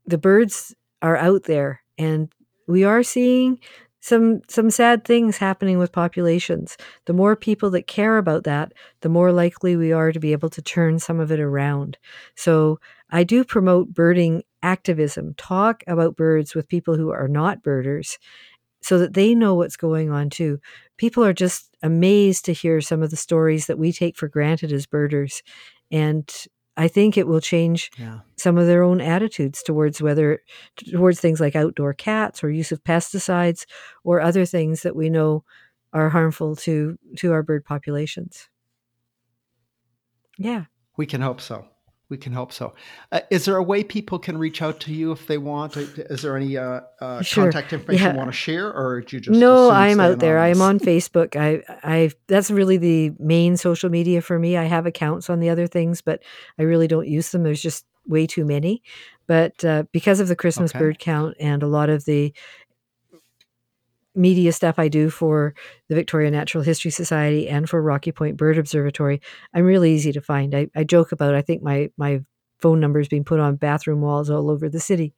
the 0.06 0.18
birds 0.18 0.74
are 1.00 1.16
out 1.16 1.44
there 1.44 1.82
and 1.98 2.32
we 2.68 2.84
are 2.84 3.02
seeing 3.02 3.58
some 4.00 4.40
some 4.48 4.70
sad 4.70 5.04
things 5.04 5.38
happening 5.38 5.78
with 5.78 5.92
populations. 5.92 6.76
The 7.06 7.12
more 7.12 7.34
people 7.34 7.70
that 7.70 7.86
care 7.86 8.18
about 8.18 8.44
that, 8.44 8.72
the 9.00 9.08
more 9.08 9.32
likely 9.32 9.76
we 9.76 9.92
are 9.92 10.12
to 10.12 10.20
be 10.20 10.32
able 10.32 10.50
to 10.50 10.62
turn 10.62 11.00
some 11.00 11.18
of 11.18 11.32
it 11.32 11.40
around. 11.40 11.98
So 12.36 12.78
I 13.10 13.24
do 13.24 13.44
promote 13.44 13.92
birding 13.94 14.42
activism. 14.62 15.34
Talk 15.34 15.82
about 15.86 16.16
birds 16.16 16.54
with 16.54 16.68
people 16.68 16.96
who 16.96 17.10
are 17.10 17.28
not 17.28 17.62
birders 17.62 18.18
so 18.82 18.98
that 18.98 19.14
they 19.14 19.34
know 19.34 19.54
what's 19.54 19.76
going 19.76 20.10
on 20.10 20.28
too. 20.30 20.58
People 20.96 21.24
are 21.24 21.32
just 21.32 21.76
amazed 21.82 22.44
to 22.46 22.52
hear 22.52 22.80
some 22.80 23.02
of 23.02 23.10
the 23.10 23.16
stories 23.16 23.66
that 23.66 23.78
we 23.78 23.92
take 23.92 24.16
for 24.16 24.28
granted 24.28 24.72
as 24.72 24.86
birders. 24.86 25.42
And 25.90 26.30
I 26.76 26.88
think 26.88 27.16
it 27.16 27.26
will 27.26 27.40
change 27.40 27.90
Yeah. 27.98 28.20
some 28.36 28.56
of 28.58 28.66
their 28.66 28.82
own 28.82 29.00
attitudes 29.00 29.62
towards 29.62 30.00
whether 30.02 30.40
towards 30.90 31.20
things 31.20 31.38
like 31.40 31.54
outdoor 31.54 31.92
cats 31.92 32.42
or 32.42 32.50
use 32.50 32.72
of 32.72 32.82
pesticides 32.82 33.66
or 34.04 34.20
other 34.20 34.46
things 34.46 34.82
that 34.82 34.96
we 34.96 35.10
know 35.10 35.44
are 35.92 36.08
harmful 36.08 36.56
to 36.56 36.98
to 37.18 37.32
our 37.32 37.42
bird 37.42 37.64
populations. 37.64 38.48
Yeah. 40.38 40.64
We 40.96 41.06
can 41.06 41.20
hope 41.20 41.40
so. 41.40 41.66
We 42.12 42.18
can 42.18 42.34
hope 42.34 42.52
so. 42.52 42.74
Uh, 43.10 43.20
is 43.30 43.46
there 43.46 43.56
a 43.56 43.62
way 43.62 43.82
people 43.82 44.18
can 44.18 44.36
reach 44.36 44.60
out 44.60 44.80
to 44.80 44.92
you 44.92 45.12
if 45.12 45.26
they 45.26 45.38
want? 45.38 45.78
Is 45.78 46.20
there 46.20 46.36
any 46.36 46.58
uh, 46.58 46.82
uh, 47.00 47.22
Sure. 47.22 47.44
contact 47.44 47.72
information 47.72 48.04
Yeah. 48.04 48.12
you 48.12 48.18
want 48.18 48.28
to 48.28 48.36
share, 48.36 48.70
or 48.70 49.00
do 49.00 49.16
you 49.16 49.20
just 49.22 49.40
no, 49.40 49.70
I'm 49.70 49.98
out 49.98 50.18
there. 50.18 50.38
I'm 50.38 50.60
on 50.60 50.78
Facebook. 50.78 51.34
I 51.36 51.62
I 51.82 52.10
that's 52.26 52.50
really 52.50 52.76
the 52.76 53.12
main 53.18 53.56
social 53.56 53.88
media 53.88 54.20
for 54.20 54.38
me. 54.38 54.58
I 54.58 54.64
have 54.64 54.84
accounts 54.84 55.30
on 55.30 55.40
the 55.40 55.48
other 55.48 55.66
things, 55.66 56.02
but 56.02 56.22
I 56.58 56.64
really 56.64 56.86
don't 56.86 57.08
use 57.08 57.30
them. 57.30 57.44
There's 57.44 57.62
just 57.62 57.86
way 58.06 58.26
too 58.26 58.44
many. 58.44 58.82
But 59.26 59.64
uh, 59.64 59.84
because 59.92 60.20
of 60.20 60.28
the 60.28 60.36
Christmas 60.36 60.72
Okay. 60.72 60.80
bird 60.80 60.98
count 60.98 61.34
and 61.40 61.62
a 61.62 61.66
lot 61.68 61.88
of 61.88 62.04
the 62.04 62.34
media 64.14 64.52
stuff 64.52 64.78
I 64.78 64.88
do 64.88 65.10
for 65.10 65.54
the 65.88 65.94
Victoria 65.94 66.30
Natural 66.30 66.62
History 66.62 66.90
Society 66.90 67.48
and 67.48 67.68
for 67.68 67.82
Rocky 67.82 68.12
Point 68.12 68.36
Bird 68.36 68.58
Observatory, 68.58 69.20
I'm 69.54 69.64
really 69.64 69.92
easy 69.92 70.12
to 70.12 70.20
find. 70.20 70.54
I, 70.54 70.68
I 70.74 70.84
joke 70.84 71.12
about 71.12 71.34
I 71.34 71.42
think 71.42 71.62
my 71.62 71.90
my 71.96 72.20
phone 72.60 72.80
number 72.80 73.00
is 73.00 73.08
being 73.08 73.24
put 73.24 73.40
on 73.40 73.56
bathroom 73.56 74.00
walls 74.00 74.30
all 74.30 74.50
over 74.50 74.68
the 74.68 74.80
city. 74.80 75.14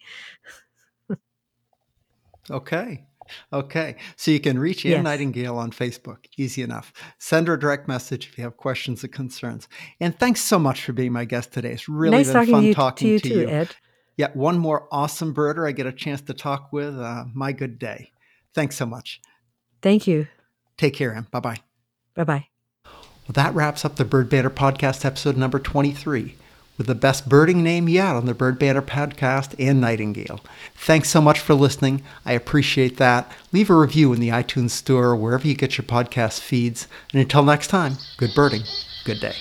Okay. 2.50 3.04
Okay. 3.52 3.96
So 4.16 4.30
you 4.30 4.40
can 4.40 4.58
reach 4.58 4.84
Anne 4.84 4.92
Yes. 4.92 5.04
Nightingale 5.04 5.56
on 5.56 5.70
Facebook. 5.70 6.26
Easy 6.36 6.62
enough. 6.62 6.92
Send 7.18 7.48
her 7.48 7.54
a 7.54 7.58
direct 7.58 7.88
message 7.88 8.28
if 8.28 8.36
you 8.36 8.44
have 8.44 8.56
questions 8.56 9.02
or 9.02 9.08
concerns. 9.08 9.68
And 10.00 10.18
thanks 10.18 10.40
so 10.40 10.58
much 10.58 10.84
for 10.84 10.92
being 10.92 11.12
my 11.12 11.24
guest 11.24 11.52
today. 11.52 11.72
It's 11.72 11.88
really 11.88 12.18
nice 12.18 12.26
been 12.26 12.34
talking 12.34 12.52
fun 12.52 12.62
to 12.62 12.68
you, 12.68 12.74
talking 12.74 13.06
to 13.08 13.12
you 13.12 13.18
to 13.18 13.28
too, 13.28 13.40
you. 13.40 13.48
Ed. 13.48 13.74
Yet 14.16 14.36
one 14.36 14.58
more 14.58 14.86
awesome 14.92 15.34
birder 15.34 15.66
I 15.66 15.72
get 15.72 15.86
a 15.86 15.92
chance 15.92 16.20
to 16.22 16.34
talk 16.34 16.72
with. 16.72 16.98
Uh, 16.98 17.24
my 17.32 17.52
good 17.52 17.78
day. 17.78 18.10
Thanks 18.54 18.76
so 18.76 18.86
much. 18.86 19.20
Thank 19.82 20.06
you. 20.06 20.28
Take 20.76 20.94
care, 20.94 21.14
Anne. 21.14 21.26
Bye 21.30 21.40
bye. 21.40 21.58
Bye 22.14 22.24
bye. 22.24 22.46
Well, 22.84 23.32
that 23.34 23.54
wraps 23.54 23.84
up 23.84 23.96
the 23.96 24.04
Bird 24.04 24.28
Banter 24.28 24.50
Podcast 24.50 25.04
episode 25.04 25.36
number 25.36 25.58
23 25.58 26.36
with 26.76 26.86
the 26.86 26.94
best 26.94 27.28
birding 27.28 27.62
name 27.62 27.88
yet 27.88 28.16
on 28.16 28.26
the 28.26 28.34
Bird 28.34 28.58
Banter 28.58 28.82
Podcast 28.82 29.54
Anne 29.58 29.80
Nightingale. 29.80 30.40
Thanks 30.74 31.08
so 31.08 31.20
much 31.20 31.40
for 31.40 31.54
listening. 31.54 32.02
I 32.24 32.32
appreciate 32.32 32.96
that. 32.98 33.30
Leave 33.52 33.70
a 33.70 33.76
review 33.76 34.12
in 34.12 34.20
the 34.20 34.28
iTunes 34.28 34.70
Store 34.70 35.06
or 35.06 35.16
wherever 35.16 35.46
you 35.46 35.54
get 35.54 35.78
your 35.78 35.86
podcast 35.86 36.40
feeds. 36.40 36.88
And 37.12 37.22
until 37.22 37.44
next 37.44 37.68
time, 37.68 37.94
good 38.16 38.34
birding, 38.34 38.62
good 39.04 39.20
day. 39.20 39.34